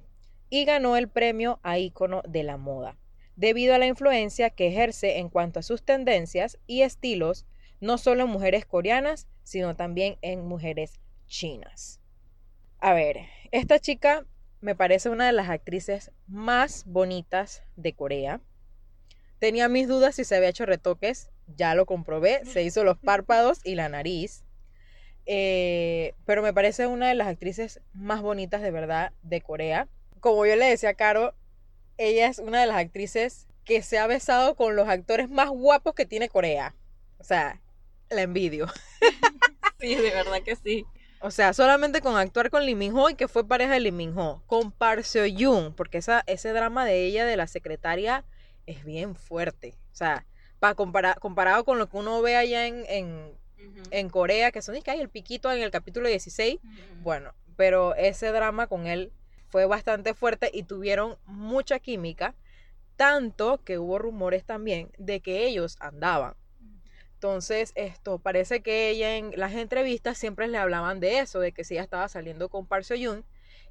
y 0.50 0.64
ganó 0.64 0.96
el 0.96 1.08
premio 1.08 1.60
a 1.62 1.78
ícono 1.78 2.22
de 2.26 2.42
la 2.42 2.56
moda, 2.56 2.96
debido 3.36 3.74
a 3.74 3.78
la 3.78 3.86
influencia 3.86 4.50
que 4.50 4.68
ejerce 4.68 5.18
en 5.18 5.28
cuanto 5.28 5.60
a 5.60 5.62
sus 5.62 5.82
tendencias 5.82 6.58
y 6.66 6.82
estilos, 6.82 7.46
no 7.80 7.98
solo 7.98 8.24
en 8.24 8.30
mujeres 8.30 8.64
coreanas, 8.64 9.28
sino 9.42 9.76
también 9.76 10.16
en 10.22 10.46
mujeres 10.46 11.00
chinas. 11.26 12.00
A 12.78 12.92
ver, 12.94 13.26
esta 13.52 13.78
chica 13.78 14.26
me 14.60 14.74
parece 14.74 15.08
una 15.08 15.26
de 15.26 15.32
las 15.32 15.48
actrices 15.48 16.12
más 16.26 16.84
bonitas 16.86 17.62
de 17.76 17.92
Corea. 17.92 18.40
Tenía 19.38 19.68
mis 19.68 19.86
dudas 19.86 20.14
si 20.14 20.24
se 20.24 20.36
había 20.36 20.48
hecho 20.48 20.66
retoques, 20.66 21.30
ya 21.46 21.74
lo 21.74 21.86
comprobé, 21.86 22.44
se 22.44 22.62
hizo 22.62 22.84
los 22.84 22.98
párpados 22.98 23.60
y 23.64 23.74
la 23.74 23.88
nariz. 23.88 24.44
Eh, 25.26 26.14
pero 26.24 26.42
me 26.42 26.54
parece 26.54 26.86
una 26.86 27.08
de 27.08 27.14
las 27.14 27.28
actrices 27.28 27.80
más 27.92 28.22
bonitas 28.22 28.62
de 28.62 28.70
verdad 28.70 29.12
de 29.22 29.40
Corea. 29.40 29.88
Como 30.20 30.46
yo 30.46 30.56
le 30.56 30.66
decía 30.66 30.90
a 30.90 30.94
Caro, 30.94 31.34
ella 31.98 32.28
es 32.28 32.38
una 32.38 32.60
de 32.60 32.66
las 32.66 32.76
actrices 32.76 33.46
que 33.64 33.82
se 33.82 33.98
ha 33.98 34.06
besado 34.06 34.54
con 34.54 34.76
los 34.76 34.88
actores 34.88 35.28
más 35.28 35.48
guapos 35.48 35.94
que 35.94 36.06
tiene 36.06 36.28
Corea. 36.28 36.74
O 37.18 37.24
sea, 37.24 37.60
la 38.10 38.22
envidio. 38.22 38.68
sí, 39.80 39.94
de 39.94 40.10
verdad 40.10 40.42
que 40.44 40.56
sí. 40.56 40.86
O 41.20 41.30
sea, 41.30 41.52
solamente 41.52 42.00
con 42.00 42.16
actuar 42.16 42.50
con 42.50 42.64
Lee 42.64 42.74
Min 42.74 42.96
Ho 42.96 43.10
y 43.10 43.14
que 43.14 43.26
fue 43.26 43.46
pareja 43.46 43.72
de 43.72 43.80
Lee 43.80 43.92
Min 43.92 44.16
Ho. 44.16 44.42
Con 44.46 44.70
Park 44.70 45.02
Seo 45.02 45.26
Yoon, 45.26 45.74
porque 45.74 45.98
esa, 45.98 46.22
ese 46.26 46.52
drama 46.52 46.84
de 46.84 47.04
ella, 47.04 47.24
de 47.24 47.36
la 47.36 47.46
secretaria, 47.46 48.24
es 48.66 48.84
bien 48.84 49.16
fuerte. 49.16 49.74
O 49.92 49.96
sea, 49.96 50.26
para 50.60 50.74
comparar, 50.74 51.18
comparado 51.18 51.64
con 51.64 51.78
lo 51.78 51.88
que 51.88 51.96
uno 51.96 52.20
ve 52.22 52.36
allá 52.36 52.66
en, 52.66 52.84
en, 53.90 54.08
Corea, 54.10 54.52
que 54.52 54.62
son 54.62 54.76
y 54.76 54.82
que 54.82 54.90
hay 54.90 55.00
el 55.00 55.08
piquito 55.08 55.50
en 55.50 55.62
el 55.62 55.70
capítulo 55.70 56.08
16. 56.08 56.60
Bueno, 57.02 57.34
pero 57.56 57.94
ese 57.94 58.30
drama 58.30 58.66
con 58.66 58.86
él 58.86 59.12
fue 59.56 59.64
bastante 59.64 60.12
fuerte 60.12 60.50
y 60.52 60.64
tuvieron 60.64 61.16
mucha 61.24 61.78
química. 61.78 62.34
Tanto 62.96 63.64
que 63.64 63.78
hubo 63.78 63.98
rumores 63.98 64.44
también 64.44 64.90
de 64.98 65.20
que 65.20 65.46
ellos 65.46 65.78
andaban. 65.80 66.34
Entonces, 67.14 67.72
esto 67.74 68.18
parece 68.18 68.60
que 68.60 68.90
ella 68.90 69.16
en 69.16 69.32
las 69.34 69.54
entrevistas 69.54 70.18
siempre 70.18 70.46
le 70.46 70.58
hablaban 70.58 71.00
de 71.00 71.20
eso, 71.20 71.40
de 71.40 71.52
que 71.52 71.64
si 71.64 71.72
ella 71.72 71.84
estaba 71.84 72.06
saliendo 72.08 72.50
con 72.50 72.66
Park 72.66 72.84
Seo 72.84 73.24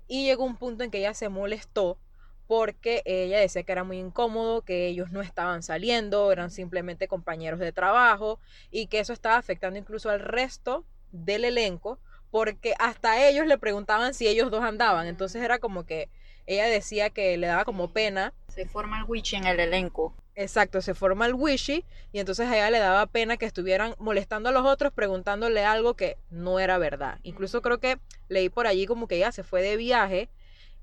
y 0.08 0.26
llegó 0.26 0.44
un 0.44 0.58
punto 0.58 0.84
en 0.84 0.90
que 0.90 0.98
ella 0.98 1.14
se 1.14 1.30
molestó 1.30 2.00
porque 2.48 3.04
ella 3.06 3.40
decía 3.40 3.62
que 3.62 3.72
era 3.72 3.84
muy 3.84 4.00
incómodo, 4.00 4.64
que 4.64 4.88
ellos 4.88 5.12
no 5.12 5.22
estaban 5.22 5.62
saliendo, 5.62 6.32
eran 6.32 6.50
simplemente 6.50 7.08
compañeros 7.08 7.60
de 7.60 7.72
trabajo 7.74 8.40
y 8.72 8.88
que 8.88 9.02
eso 9.02 9.14
estaba 9.14 9.38
afectando 9.38 9.78
incluso 9.78 10.10
al 10.10 10.20
resto 10.20 10.84
del 11.12 11.46
elenco, 11.46 12.00
porque 12.36 12.74
hasta 12.80 13.26
ellos 13.30 13.48
le 13.48 13.58
preguntaban 13.58 14.14
si 14.14 14.28
ellos 14.28 14.52
dos 14.52 14.62
andaban, 14.62 15.08
entonces 15.08 15.42
era 15.42 15.58
como 15.58 15.86
que 15.86 16.10
ella 16.46 16.66
decía 16.66 17.10
que 17.10 17.38
le 17.38 17.48
daba 17.48 17.64
como 17.64 17.94
pena. 17.94 18.34
Se 18.50 18.66
forma 18.66 19.00
el 19.00 19.06
witch 19.06 19.36
en 19.36 19.46
el 19.46 19.58
elenco. 19.58 20.14
Exacto, 20.36 20.82
se 20.82 20.94
forma 20.94 21.28
el 21.28 21.34
wishy 21.34 21.86
y 22.12 22.20
entonces 22.20 22.50
a 22.50 22.58
ella 22.58 22.72
le 22.72 22.80
daba 22.80 23.06
pena 23.06 23.38
que 23.38 23.46
estuvieran 23.46 23.96
molestando 24.00 24.50
a 24.50 24.52
los 24.52 24.66
otros 24.66 24.92
preguntándole 24.92 25.64
algo 25.64 25.94
que 25.94 26.18
no 26.30 26.60
era 26.60 26.78
verdad. 26.78 27.20
Incluso 27.24 27.62
creo 27.62 27.78
que 27.78 28.00
leí 28.28 28.50
por 28.50 28.68
allí 28.68 28.86
como 28.86 29.08
que 29.08 29.16
ella 29.16 29.32
se 29.32 29.46
fue 29.46 29.62
de 29.62 29.78
viaje 29.78 30.28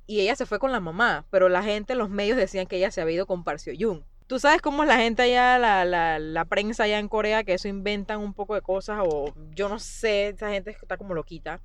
y 0.07 0.21
ella 0.21 0.37
se 0.37 0.47
fue 0.47 0.59
con 0.59 0.73
la 0.73 0.81
mamá, 0.81 1.27
pero 1.29 1.51
la 1.51 1.63
gente, 1.63 1.95
los 1.95 2.09
medios 2.09 2.39
decían 2.39 2.67
que 2.67 2.79
ella 2.79 2.91
se 2.91 3.03
había 3.03 3.17
ido 3.17 3.27
con 3.27 3.45
Parcio 3.45 3.75
Jung. 3.79 4.05
Tú 4.33 4.39
sabes 4.39 4.63
cómo 4.63 4.87
la 4.87 4.97
gente 4.97 5.21
allá, 5.21 5.59
la, 5.59 5.85
la, 5.85 6.19
la, 6.19 6.47
prensa 6.47 6.85
allá 6.85 6.99
en 6.99 7.09
Corea, 7.09 7.45
que 7.45 7.53
eso 7.53 7.69
inventan 7.69 8.19
un 8.19 8.33
poco 8.33 8.55
de 8.55 8.63
cosas 8.63 9.01
o 9.05 9.35
yo 9.55 9.69
no 9.69 9.79
sé, 9.79 10.29
esa 10.29 10.49
gente 10.49 10.71
está 10.71 10.97
como 10.97 11.13
loquita. 11.13 11.61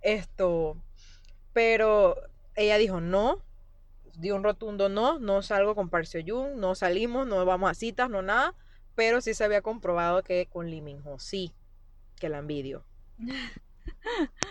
Esto, 0.00 0.78
pero 1.52 2.16
ella 2.56 2.78
dijo 2.78 3.02
no, 3.02 3.42
dio 4.16 4.36
un 4.36 4.42
rotundo 4.42 4.88
no, 4.88 5.18
no 5.18 5.42
salgo 5.42 5.74
con 5.74 5.90
Parcio 5.90 6.22
Jung, 6.26 6.54
no 6.56 6.74
salimos, 6.74 7.26
no 7.26 7.44
vamos 7.44 7.70
a 7.70 7.74
citas, 7.74 8.08
no 8.08 8.22
nada, 8.22 8.54
pero 8.94 9.20
sí 9.20 9.34
se 9.34 9.44
había 9.44 9.60
comprobado 9.60 10.22
que 10.22 10.46
con 10.46 10.70
Lee 10.70 10.82
Ho 11.04 11.18
sí, 11.18 11.52
que 12.18 12.30
la 12.30 12.38
envidio. 12.38 12.86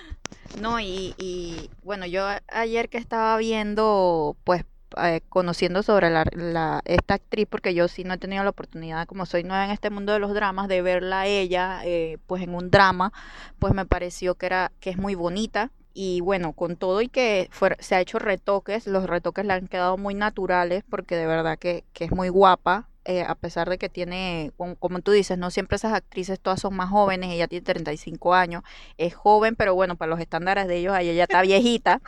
No, 0.62 0.80
y, 0.80 1.70
bueno, 1.84 2.06
yo 2.06 2.26
ayer 2.48 2.90
que 2.90 2.98
estaba 2.98 3.38
viendo, 3.38 4.36
pues, 4.44 4.64
eh, 5.02 5.22
conociendo 5.30 5.84
sobre 5.84 6.10
la, 6.10 6.82
esta 6.86 7.16
actriz, 7.16 7.48
porque 7.50 7.74
yo 7.74 7.88
sí 7.88 8.04
no 8.04 8.14
he 8.14 8.18
tenido 8.18 8.44
la 8.44 8.52
oportunidad, 8.52 9.08
como 9.08 9.26
soy 9.26 9.44
nueva 9.44 9.66
en 9.66 9.72
este 9.72 9.90
mundo 9.90 10.14
de 10.14 10.20
los 10.20 10.34
dramas, 10.34 10.68
de 10.68 10.82
verla 10.82 11.28
ella, 11.28 11.82
eh, 11.84 12.18
pues, 12.28 12.44
en 12.44 12.56
un 12.56 12.72
drama, 12.72 13.12
pues 13.60 13.74
me 13.74 13.86
pareció 13.86 14.36
que 14.36 14.46
era, 14.46 14.72
que 14.80 14.90
es 14.90 14.98
muy 14.98 15.16
bonita, 15.16 15.72
y 16.00 16.22
bueno, 16.22 16.54
con 16.54 16.76
todo 16.76 17.02
y 17.02 17.10
que 17.10 17.50
se 17.80 17.96
ha 17.96 18.00
hecho 18.00 18.20
retoques, 18.20 18.86
los 18.86 19.08
retoques 19.08 19.44
le 19.44 19.54
han 19.54 19.68
quedado 19.68 19.98
muy 19.98 20.14
naturales 20.14 20.84
porque 20.88 21.16
de 21.16 21.26
verdad 21.26 21.58
que, 21.58 21.86
es 21.96 22.12
muy 22.12 22.30
guapa, 22.30 22.88
eh, 23.04 23.24
a 23.24 23.34
pesar 23.34 23.68
de 23.68 23.80
que 23.80 23.90
tiene, 23.90 24.52
como, 24.78 25.00
tú 25.00 25.12
dices, 25.12 25.40
no 25.40 25.50
siempre 25.50 25.78
esas 25.78 25.94
actrices 25.94 26.40
todas 26.40 26.62
son 26.62 26.76
más 26.76 26.92
jóvenes, 26.92 27.32
ella 27.32 27.48
tiene 27.48 27.66
35 27.66 28.36
años, 28.36 28.62
es 29.00 29.16
joven, 29.16 29.56
pero 29.56 29.74
bueno, 29.74 29.96
para 29.96 30.12
los 30.12 30.20
estándares 30.20 30.68
de 30.68 30.78
ellos, 30.78 30.96
ella 31.00 31.24
está 31.24 31.42
viejita. 31.42 32.00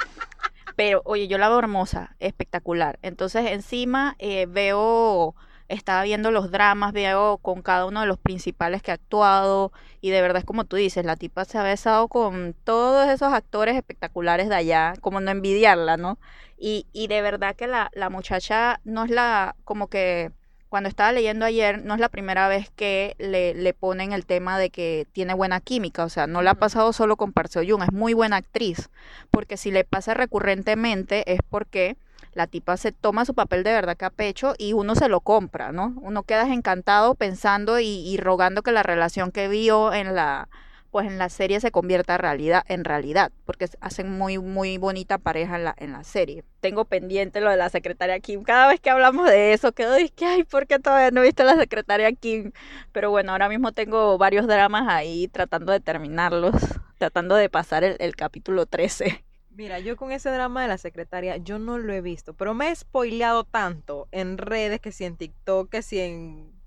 Pero 0.80 1.02
oye, 1.04 1.28
yo 1.28 1.38
la 1.38 1.50
veo 1.50 1.60
hermosa, 1.60 2.16
espectacular. 2.20 3.00
Entonces 3.02 3.52
encima 3.52 4.16
eh, 4.18 4.46
veo 4.48 5.36
estaba 5.68 6.04
viendo 6.04 6.32
los 6.32 6.52
dramas, 6.52 6.94
veo 6.94 7.38
con 7.40 7.62
cada 7.62 7.86
uno 7.86 8.00
de 8.00 8.08
los 8.08 8.18
principales 8.18 8.82
que 8.82 8.92
ha 8.92 8.94
actuado 8.94 9.74
y 10.00 10.10
de 10.12 10.22
verdad 10.22 10.38
es 10.38 10.46
como 10.46 10.64
tú 10.64 10.78
dices, 10.78 11.04
la 11.04 11.18
tipa 11.18 11.44
se 11.44 11.58
ha 11.58 11.64
besado 11.64 12.08
con 12.08 12.56
todos 12.64 13.10
esos 13.10 13.34
actores 13.34 13.76
espectaculares 13.76 14.48
de 14.48 14.56
allá, 14.56 14.94
como 15.02 15.20
no 15.20 15.32
envidiarla, 15.32 15.98
¿no? 15.98 16.18
Y, 16.58 16.88
y 16.94 17.08
de 17.08 17.22
verdad 17.22 17.58
que 17.58 17.68
la, 17.68 17.90
la 17.94 18.10
muchacha 18.10 18.80
no 18.86 19.04
es 19.04 19.12
la, 19.12 19.58
como 19.66 19.88
que 19.88 20.32
cuando 20.70 20.88
estaba 20.88 21.12
leyendo 21.12 21.46
ayer, 21.46 21.84
no 21.84 21.96
es 21.96 22.00
la 22.00 22.10
primera 22.10 22.48
vez 22.48 22.70
que 22.76 23.16
le, 23.18 23.54
le 23.56 23.74
ponen 23.74 24.14
el 24.14 24.26
tema 24.26 24.58
de 24.58 24.70
que 24.70 25.08
tiene 25.12 25.34
buena 25.34 25.60
química, 25.60 26.06
o 26.06 26.10
sea, 26.10 26.28
no 26.28 26.42
le 26.42 26.50
ha 26.50 26.56
pasado 26.56 26.94
solo 26.94 27.18
con 27.18 27.34
Park 27.34 27.50
Seo 27.50 27.64
es 27.64 27.92
muy 27.92 28.14
buena 28.14 28.38
actriz, 28.38 28.90
porque 29.32 29.58
si 29.58 29.72
le 29.72 29.84
pasa 29.84 30.14
recurrentemente 30.14 31.34
es 31.34 31.40
porque 31.50 31.98
la 32.34 32.48
tipa 32.48 32.78
se 32.78 32.92
toma 32.92 33.26
su 33.26 33.34
papel 33.34 33.64
de 33.64 33.72
verdad 33.72 33.98
que 33.98 34.06
a 34.06 34.10
pecho 34.10 34.54
y 34.58 34.74
uno 34.74 34.96
se 34.96 35.10
lo 35.10 35.22
compra, 35.22 35.72
¿no? 35.72 35.94
Uno 36.02 36.24
queda 36.24 36.54
encantado 36.54 37.16
pensando 37.16 37.80
y, 37.80 38.18
rogando 38.18 38.62
que 38.62 38.72
la 38.72 38.84
relación 38.84 39.32
que 39.32 39.48
vio 39.48 39.94
en 39.94 40.16
la 40.16 40.48
pues 40.92 41.08
en 41.08 41.18
la 41.18 41.30
serie 41.30 41.60
se 41.60 41.72
convierta 41.72 42.16
en 42.16 42.20
realidad, 42.20 42.64
en 42.68 42.84
realidad, 42.84 43.32
porque 43.46 43.68
hacen 43.82 44.12
muy, 44.18 44.38
muy 44.38 44.78
bonita 44.78 45.18
pareja 45.18 45.56
en 45.56 45.64
la, 45.66 45.76
en 45.78 45.92
la 45.92 46.04
serie. 46.04 46.44
Tengo 46.62 46.86
pendiente 46.86 47.42
lo 47.42 47.50
de 47.50 47.58
la 47.58 47.70
secretaria 47.70 48.20
Kim. 48.20 48.44
Cada 48.44 48.68
vez 48.68 48.80
que 48.80 48.90
hablamos 48.90 49.28
de 49.30 49.54
eso, 49.54 49.72
quedo 49.72 50.00
y 50.00 50.10
que, 50.10 50.26
ay, 50.26 50.44
¿por 50.44 50.68
qué 50.68 50.80
todavía 50.80 51.12
no 51.12 51.22
he 51.22 51.26
visto 51.26 51.44
la 51.44 51.56
secretaria 51.56 52.12
Kim? 52.12 52.52
Pero 52.92 53.12
bueno, 53.12 53.32
ahora 53.32 53.50
mismo 53.50 53.72
tengo 53.72 54.18
varios 54.18 54.48
dramas 54.48 54.88
ahí 54.88 55.28
tratando 55.28 55.72
de 55.72 55.80
terminarlos, 55.80 56.56
tratando 56.98 57.36
de 57.36 57.50
pasar 57.50 57.84
el, 57.84 57.96
el 58.00 58.16
capítulo 58.16 58.66
13. 58.66 59.24
Mira, 59.52 59.80
yo 59.80 59.98
con 59.98 60.12
ese 60.14 60.30
drama 60.30 60.62
de 60.62 60.70
la 60.70 60.78
secretaria, 60.78 61.36
yo 61.36 61.60
no 61.60 61.78
lo 61.80 61.92
he 61.92 62.00
visto, 62.00 62.34
pero 62.34 62.54
me 62.54 62.70
he 62.70 62.76
spoileado 62.76 63.44
tanto 63.44 64.08
en 64.12 64.38
redes, 64.38 64.80
que 64.80 64.94
si 64.94 65.04
en 65.04 65.18
TikTok, 65.18 65.70
que 65.70 65.82
si 65.82 66.00
en 66.00 66.59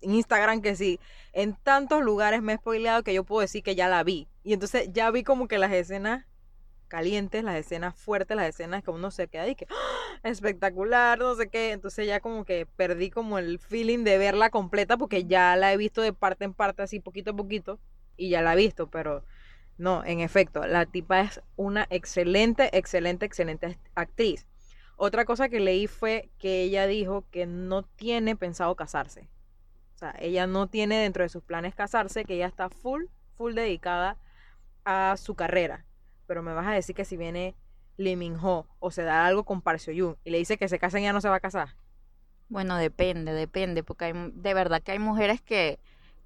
Instagram, 0.00 0.62
que 0.62 0.76
si 0.76 1.00
en 1.32 1.54
tantos 1.54 2.02
lugares 2.02 2.42
me 2.42 2.54
he 2.54 2.56
spoileado 2.56 3.02
que 3.02 3.14
yo 3.14 3.24
puedo 3.24 3.42
decir 3.42 3.62
que 3.62 3.74
ya 3.74 3.88
la 3.88 4.02
vi. 4.02 4.28
Y 4.42 4.52
entonces 4.52 4.88
ya 4.92 5.10
vi 5.10 5.22
como 5.22 5.48
que 5.48 5.58
las 5.58 5.72
escenas 5.72 6.26
calientes, 6.88 7.44
las 7.44 7.56
escenas 7.56 7.94
fuertes, 7.94 8.36
las 8.36 8.48
escenas 8.48 8.82
que 8.82 8.90
uno 8.90 9.10
se 9.10 9.28
queda 9.28 9.46
y 9.48 9.54
que 9.54 9.66
¡ah! 9.70 10.28
espectacular, 10.28 11.18
no 11.18 11.34
sé 11.36 11.48
qué. 11.48 11.72
Entonces 11.72 12.06
ya 12.06 12.20
como 12.20 12.44
que 12.44 12.66
perdí 12.66 13.10
como 13.10 13.38
el 13.38 13.58
feeling 13.58 14.04
de 14.04 14.18
verla 14.18 14.50
completa 14.50 14.96
porque 14.96 15.24
ya 15.24 15.56
la 15.56 15.72
he 15.72 15.76
visto 15.76 16.02
de 16.02 16.12
parte 16.12 16.44
en 16.44 16.52
parte, 16.52 16.82
así 16.82 17.00
poquito 17.00 17.30
a 17.30 17.36
poquito, 17.36 17.78
y 18.16 18.30
ya 18.30 18.42
la 18.42 18.54
he 18.54 18.56
visto, 18.56 18.88
pero 18.90 19.24
no, 19.78 20.04
en 20.04 20.20
efecto, 20.20 20.66
la 20.66 20.84
tipa 20.84 21.22
es 21.22 21.40
una 21.56 21.86
excelente, 21.88 22.76
excelente, 22.76 23.24
excelente 23.24 23.78
actriz. 23.94 24.46
Otra 24.96 25.24
cosa 25.24 25.48
que 25.48 25.60
leí 25.60 25.86
fue 25.86 26.28
que 26.38 26.62
ella 26.64 26.86
dijo 26.86 27.24
que 27.30 27.46
no 27.46 27.84
tiene 27.84 28.36
pensado 28.36 28.76
casarse. 28.76 29.30
Sea, 30.00 30.14
ella 30.18 30.46
no 30.46 30.66
tiene 30.66 30.96
dentro 30.96 31.22
de 31.22 31.28
sus 31.28 31.42
planes 31.42 31.74
casarse, 31.74 32.24
que 32.24 32.34
ella 32.34 32.46
está 32.46 32.70
full, 32.70 33.04
full 33.36 33.52
dedicada 33.52 34.16
a 34.86 35.14
su 35.18 35.34
carrera. 35.34 35.84
Pero 36.26 36.42
me 36.42 36.54
vas 36.54 36.66
a 36.66 36.72
decir 36.72 36.94
que 36.94 37.04
si 37.04 37.18
viene 37.18 37.54
Lee 37.98 38.32
Ho 38.42 38.66
o 38.78 38.90
se 38.90 39.02
da 39.02 39.26
algo 39.26 39.44
con 39.44 39.60
Park 39.60 39.82
y 39.88 40.30
le 40.30 40.38
dice 40.38 40.56
que 40.56 40.70
se 40.70 40.78
casen 40.78 41.02
ya 41.02 41.12
no 41.12 41.20
se 41.20 41.28
va 41.28 41.34
a 41.34 41.40
casar. 41.40 41.76
Bueno, 42.48 42.78
depende, 42.78 43.34
depende, 43.34 43.82
porque 43.82 44.06
hay, 44.06 44.12
de 44.32 44.54
verdad 44.54 44.80
que 44.82 44.92
hay 44.92 44.98
mujeres 44.98 45.42
que, 45.42 45.78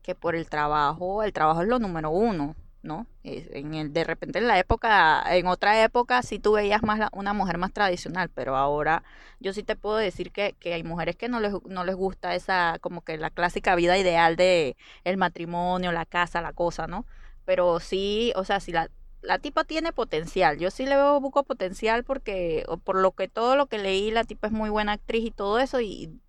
que 0.03 0.15
por 0.15 0.37
el 0.37 0.49
trabajo, 0.49 1.25
el 1.25 1.33
trabajo 1.33 1.63
es 1.63 1.67
lo 1.69 1.81
número 1.81 2.11
uno. 2.11 2.55
¿No? 2.85 3.07
En 3.25 3.75
el, 3.75 3.93
de 3.93 4.05
repente 4.05 4.39
en 4.39 4.47
la 4.47 4.59
época, 4.59 5.25
en 5.35 5.47
otra 5.47 5.83
época 5.83 6.23
sí 6.23 6.39
tú 6.39 6.53
veías 6.53 6.83
más 6.83 7.09
una 7.13 7.33
mujer 7.33 7.59
más 7.59 7.73
tradicional, 7.73 8.29
pero 8.29 8.57
ahora 8.57 9.03
yo 9.41 9.53
sí 9.53 9.63
te 9.63 9.75
puedo 9.75 9.97
decir 9.97 10.31
que, 10.33 10.55
que, 10.61 10.75
hay 10.75 10.85
mujeres 10.85 11.17
que 11.17 11.29
no 11.29 11.41
les, 11.41 11.55
no 11.65 11.85
les 11.85 11.97
gusta 11.97 12.35
esa, 12.35 12.79
como 12.81 13.03
que 13.03 13.17
la 13.19 13.31
clásica 13.31 13.75
vida 13.75 13.99
ideal 13.99 14.37
de 14.37 14.77
el 15.05 15.17
matrimonio, 15.17 15.93
la 15.93 16.07
casa, 16.07 16.43
la 16.43 16.53
cosa, 16.53 16.87
¿no? 16.87 17.07
Pero 17.45 17.81
sí, 17.81 18.33
o 18.37 18.45
sea, 18.45 18.61
si 18.61 18.73
la, 18.73 18.91
la 19.23 19.39
tipa 19.39 19.65
tiene 19.65 19.93
potencial, 19.93 20.59
yo 20.59 20.71
sí 20.71 20.85
le 20.85 20.97
veo 20.97 21.21
poco 21.21 21.43
potencial 21.45 22.05
porque, 22.05 22.65
por 22.85 22.97
lo 22.97 23.13
que 23.13 23.29
todo 23.29 23.57
lo 23.57 23.67
que 23.67 23.79
leí, 23.79 24.11
la 24.11 24.25
tipa 24.25 24.49
es 24.49 24.53
muy 24.53 24.71
buena 24.71 24.93
actriz 24.93 25.25
y 25.25 25.31
todo 25.31 25.59
eso, 25.59 25.81
y 25.81 26.21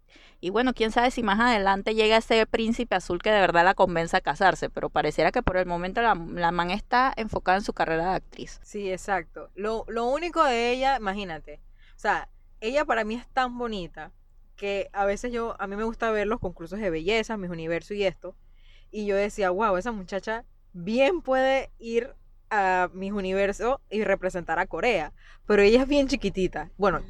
Y 0.45 0.51
bueno, 0.51 0.75
quién 0.75 0.91
sabe 0.91 1.10
si 1.10 1.23
más 1.23 1.39
adelante 1.39 1.95
llega 1.95 2.17
ese 2.17 2.45
príncipe 2.45 2.93
azul 2.93 3.19
que 3.19 3.31
de 3.31 3.39
verdad 3.39 3.65
la 3.65 3.73
convenza 3.73 4.17
a 4.17 4.21
casarse, 4.21 4.69
pero 4.69 4.91
pareciera 4.91 5.31
que 5.31 5.41
por 5.41 5.58
el 5.58 5.65
momento 5.65 6.03
la, 6.03 6.13
la 6.13 6.51
man 6.51 6.69
está 6.69 7.12
enfocada 7.17 7.58
en 7.58 7.63
su 7.63 7.73
carrera 7.73 8.12
de 8.12 8.15
actriz. 8.17 8.60
Sí, 8.62 8.91
exacto. 8.91 9.49
Lo, 9.55 9.86
lo 9.88 10.05
único 10.05 10.43
de 10.43 10.69
ella, 10.69 10.97
imagínate, 10.97 11.62
o 11.95 11.99
sea, 11.99 12.29
ella 12.62 12.86
para 12.86 13.03
mí 13.03 13.15
es 13.15 13.27
tan 13.29 13.58
bonita 13.58 14.12
que 14.55 14.88
a 14.93 15.05
veces 15.05 15.31
yo, 15.31 15.55
a 15.58 15.65
mí 15.65 15.75
me 15.77 15.84
gusta 15.84 16.12
ver 16.12 16.27
los 16.27 16.39
concursos 16.39 16.79
de 16.79 16.91
belleza, 16.91 17.38
mis 17.38 17.49
universos 17.49 17.97
y 17.97 18.03
esto, 18.03 18.36
y 18.91 19.08
yo 19.08 19.15
decía, 19.15 19.49
wow, 19.49 19.77
esa 19.77 19.91
muchacha 19.93 20.45
bien 20.73 21.23
puede 21.23 21.71
ir 21.79 22.13
a 22.51 22.91
mis 22.93 23.13
universos 23.13 23.77
y 23.89 24.03
representar 24.03 24.60
a 24.60 24.67
Corea, 24.67 25.12
pero 25.47 25.63
ella 25.63 25.81
es 25.81 25.88
bien 25.88 26.08
chiquitita. 26.08 26.69
Bueno, 26.77 27.01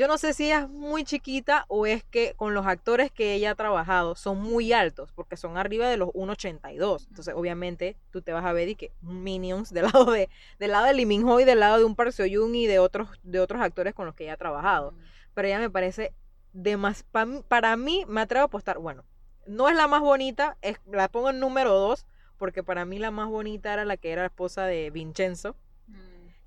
yo 0.00 0.08
no 0.08 0.16
sé 0.16 0.32
si 0.32 0.46
ella 0.46 0.60
es 0.60 0.70
muy 0.70 1.04
chiquita 1.04 1.66
o 1.68 1.84
es 1.84 2.02
que 2.04 2.32
con 2.34 2.54
los 2.54 2.66
actores 2.66 3.10
que 3.10 3.34
ella 3.34 3.50
ha 3.50 3.54
trabajado 3.54 4.14
son 4.14 4.40
muy 4.40 4.72
altos, 4.72 5.12
porque 5.12 5.36
son 5.36 5.58
arriba 5.58 5.90
de 5.90 5.98
los 5.98 6.08
1.82. 6.14 7.06
Entonces, 7.08 7.34
obviamente, 7.36 7.98
tú 8.10 8.22
te 8.22 8.32
vas 8.32 8.46
a 8.46 8.54
ver 8.54 8.70
y 8.70 8.76
que 8.76 8.92
Minions 9.02 9.74
del 9.74 9.84
lado 9.92 10.10
de 10.10 10.30
del 10.58 10.70
lado 10.70 10.86
de 10.86 10.94
Lee 10.94 11.04
Min 11.04 11.28
Ho 11.28 11.38
y 11.38 11.44
del 11.44 11.60
lado 11.60 11.76
de 11.76 11.84
un 11.84 11.96
Park 11.96 12.12
Seo 12.12 12.24
Yoon 12.24 12.54
y 12.54 12.66
de 12.66 12.78
otros 12.78 13.08
de 13.24 13.40
otros 13.40 13.60
actores 13.60 13.92
con 13.92 14.06
los 14.06 14.14
que 14.14 14.24
ella 14.24 14.32
ha 14.32 14.38
trabajado. 14.38 14.94
Pero 15.34 15.48
ella 15.48 15.58
me 15.58 15.68
parece 15.68 16.14
de 16.54 16.78
más 16.78 17.04
para 17.46 17.76
mí 17.76 18.06
me 18.08 18.22
atrevo 18.22 18.44
a 18.44 18.46
apostar, 18.46 18.78
bueno, 18.78 19.04
no 19.46 19.68
es 19.68 19.76
la 19.76 19.86
más 19.86 20.00
bonita, 20.00 20.56
es, 20.62 20.78
la 20.90 21.08
pongo 21.08 21.28
en 21.28 21.40
número 21.40 21.74
2 21.74 22.06
porque 22.38 22.62
para 22.62 22.86
mí 22.86 22.98
la 22.98 23.10
más 23.10 23.28
bonita 23.28 23.74
era 23.74 23.84
la 23.84 23.98
que 23.98 24.12
era 24.12 24.24
esposa 24.24 24.64
de 24.64 24.88
Vincenzo, 24.88 25.56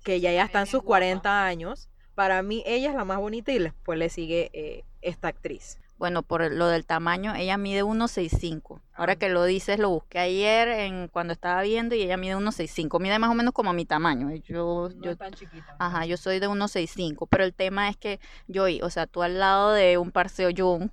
que 0.02 0.18
ya 0.18 0.32
ya 0.32 0.42
está 0.42 0.58
en 0.58 0.66
sus 0.66 0.82
40 0.82 1.46
años 1.46 1.88
para 2.14 2.42
mí 2.42 2.62
ella 2.66 2.90
es 2.90 2.94
la 2.94 3.04
más 3.04 3.18
bonita 3.18 3.52
y 3.52 3.58
después 3.58 3.98
le 3.98 4.08
sigue 4.08 4.50
eh, 4.52 4.84
esta 5.02 5.28
actriz. 5.28 5.78
Bueno, 5.96 6.22
por 6.22 6.52
lo 6.52 6.66
del 6.66 6.84
tamaño, 6.84 7.34
ella 7.36 7.56
mide 7.56 7.84
1,65. 7.84 8.80
Ahora 8.94 9.14
que 9.16 9.28
lo 9.28 9.44
dices, 9.44 9.78
lo 9.78 9.90
busqué 9.90 10.18
ayer 10.18 10.68
en 10.68 11.08
cuando 11.08 11.32
estaba 11.32 11.62
viendo 11.62 11.94
y 11.94 12.02
ella 12.02 12.16
mide 12.16 12.36
1,65. 12.36 13.00
Mide 13.00 13.18
más 13.18 13.30
o 13.30 13.34
menos 13.34 13.54
como 13.54 13.72
mi 13.72 13.84
tamaño. 13.84 14.34
Yo, 14.44 14.90
no 14.96 15.10
es 15.10 15.16
tan 15.18 15.32
chiquita. 15.32 15.76
Ajá, 15.78 16.04
yo 16.04 16.16
soy 16.16 16.40
de 16.40 16.48
1,65. 16.48 17.28
Pero 17.30 17.44
el 17.44 17.54
tema 17.54 17.88
es 17.88 17.96
que 17.96 18.18
yo, 18.48 18.64
o 18.82 18.90
sea, 18.90 19.06
tú 19.06 19.22
al 19.22 19.38
lado 19.38 19.72
de 19.72 19.96
un 19.96 20.10
Parseo 20.10 20.50
Jung, 20.54 20.90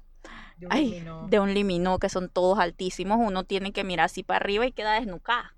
de 0.57 0.67
un, 0.67 0.71
ay, 0.71 1.03
de 1.29 1.39
un 1.39 1.53
liminó, 1.55 1.97
que 1.97 2.07
son 2.07 2.29
todos 2.29 2.59
altísimos, 2.59 3.17
uno 3.19 3.43
tiene 3.43 3.73
que 3.73 3.83
mirar 3.83 4.05
así 4.05 4.21
para 4.21 4.37
arriba 4.37 4.67
y 4.67 4.71
queda 4.71 4.93
desnucada. 4.93 5.55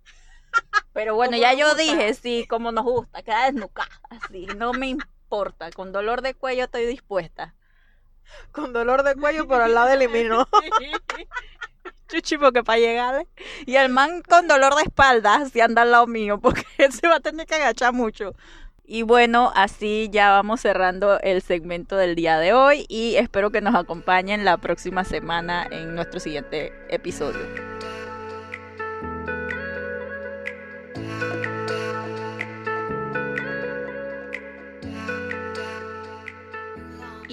Pero 0.94 1.16
bueno, 1.16 1.36
ya 1.36 1.54
yo 1.54 1.76
dije, 1.76 2.14
sí, 2.14 2.46
como 2.48 2.72
nos 2.72 2.86
gusta, 2.86 3.22
queda 3.24 3.46
desnucada, 3.46 3.90
así, 4.10 4.48
no 4.58 4.72
me 4.72 4.88
importa 4.88 5.13
con 5.76 5.92
dolor 5.92 6.22
de 6.22 6.34
cuello 6.34 6.66
estoy 6.66 6.86
dispuesta. 6.86 7.56
Con 8.52 8.72
dolor 8.72 9.04
de 9.04 9.16
cuello, 9.16 9.48
pero 9.48 9.64
al 9.64 9.74
lado 9.74 9.90
del 9.90 10.04
eliminó. 10.04 10.48
Chuchi, 12.08 12.38
porque 12.38 12.64
para 12.64 12.80
llegarle. 12.80 13.28
Y 13.66 13.76
el 13.76 13.90
man 13.90 14.22
con 14.22 14.48
dolor 14.48 14.76
de 14.76 14.84
espalda, 14.84 15.46
si 15.52 15.60
anda 15.60 15.82
al 15.82 15.92
lado 15.92 16.08
mío, 16.08 16.40
porque 16.40 16.64
él 16.78 16.92
se 16.94 17.08
va 17.08 17.16
a 17.16 17.20
tener 17.20 17.48
que 17.48 17.56
agachar 17.56 17.94
mucho. 17.94 18.36
Y 18.86 19.02
bueno, 19.02 19.52
así 19.56 20.10
ya 20.12 20.32
vamos 20.32 20.62
cerrando 20.62 21.20
el 21.22 21.42
segmento 21.42 21.96
del 21.96 22.16
día 22.16 22.38
de 22.38 22.54
hoy 22.54 22.86
y 22.90 23.16
espero 23.16 23.50
que 23.50 23.62
nos 23.62 23.76
acompañen 23.76 24.46
la 24.46 24.58
próxima 24.58 25.04
semana 25.06 25.66
en 25.72 25.96
nuestro 25.96 26.20
siguiente 26.20 26.74
episodio. 26.90 27.73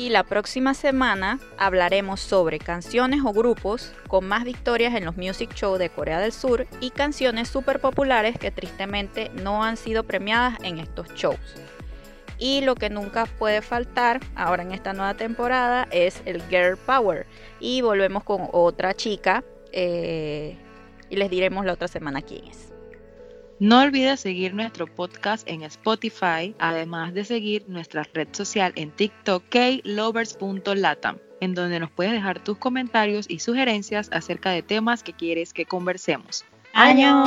Y 0.00 0.08
la 0.08 0.24
próxima 0.24 0.72
semana 0.72 1.38
hablaremos 1.58 2.20
sobre 2.20 2.58
canciones 2.58 3.20
o 3.22 3.34
grupos 3.34 3.92
con 4.08 4.26
más 4.26 4.44
victorias 4.44 4.94
en 4.94 5.04
los 5.04 5.18
music 5.18 5.52
shows 5.54 5.78
de 5.78 5.90
Corea 5.90 6.18
del 6.20 6.32
Sur 6.32 6.66
y 6.80 6.88
canciones 6.88 7.50
súper 7.50 7.80
populares 7.80 8.38
que 8.38 8.50
tristemente 8.50 9.30
no 9.42 9.62
han 9.62 9.76
sido 9.76 10.04
premiadas 10.04 10.56
en 10.62 10.78
estos 10.78 11.06
shows. 11.08 11.38
Y 12.38 12.62
lo 12.62 12.76
que 12.76 12.88
nunca 12.88 13.26
puede 13.26 13.60
faltar 13.60 14.20
ahora 14.36 14.62
en 14.62 14.72
esta 14.72 14.94
nueva 14.94 15.12
temporada 15.12 15.86
es 15.90 16.22
el 16.24 16.40
Girl 16.48 16.78
Power. 16.78 17.26
Y 17.60 17.82
volvemos 17.82 18.24
con 18.24 18.48
otra 18.52 18.94
chica 18.94 19.44
eh, 19.70 20.56
y 21.10 21.16
les 21.16 21.28
diremos 21.28 21.66
la 21.66 21.74
otra 21.74 21.88
semana 21.88 22.22
quién 22.22 22.46
es. 22.46 22.69
No 23.60 23.80
olvides 23.80 24.20
seguir 24.20 24.54
nuestro 24.54 24.86
podcast 24.86 25.46
en 25.46 25.62
Spotify, 25.64 26.54
además 26.58 27.12
de 27.12 27.26
seguir 27.26 27.66
nuestra 27.68 28.04
red 28.14 28.28
social 28.32 28.72
en 28.74 28.90
TikTok, 28.90 29.44
klovers.latam, 29.50 31.18
en 31.42 31.54
donde 31.54 31.78
nos 31.78 31.90
puedes 31.90 32.14
dejar 32.14 32.42
tus 32.42 32.56
comentarios 32.56 33.26
y 33.28 33.40
sugerencias 33.40 34.08
acerca 34.12 34.48
de 34.48 34.62
temas 34.62 35.02
que 35.02 35.12
quieres 35.12 35.52
que 35.52 35.66
conversemos. 35.66 36.46
¡Año! 36.72 37.22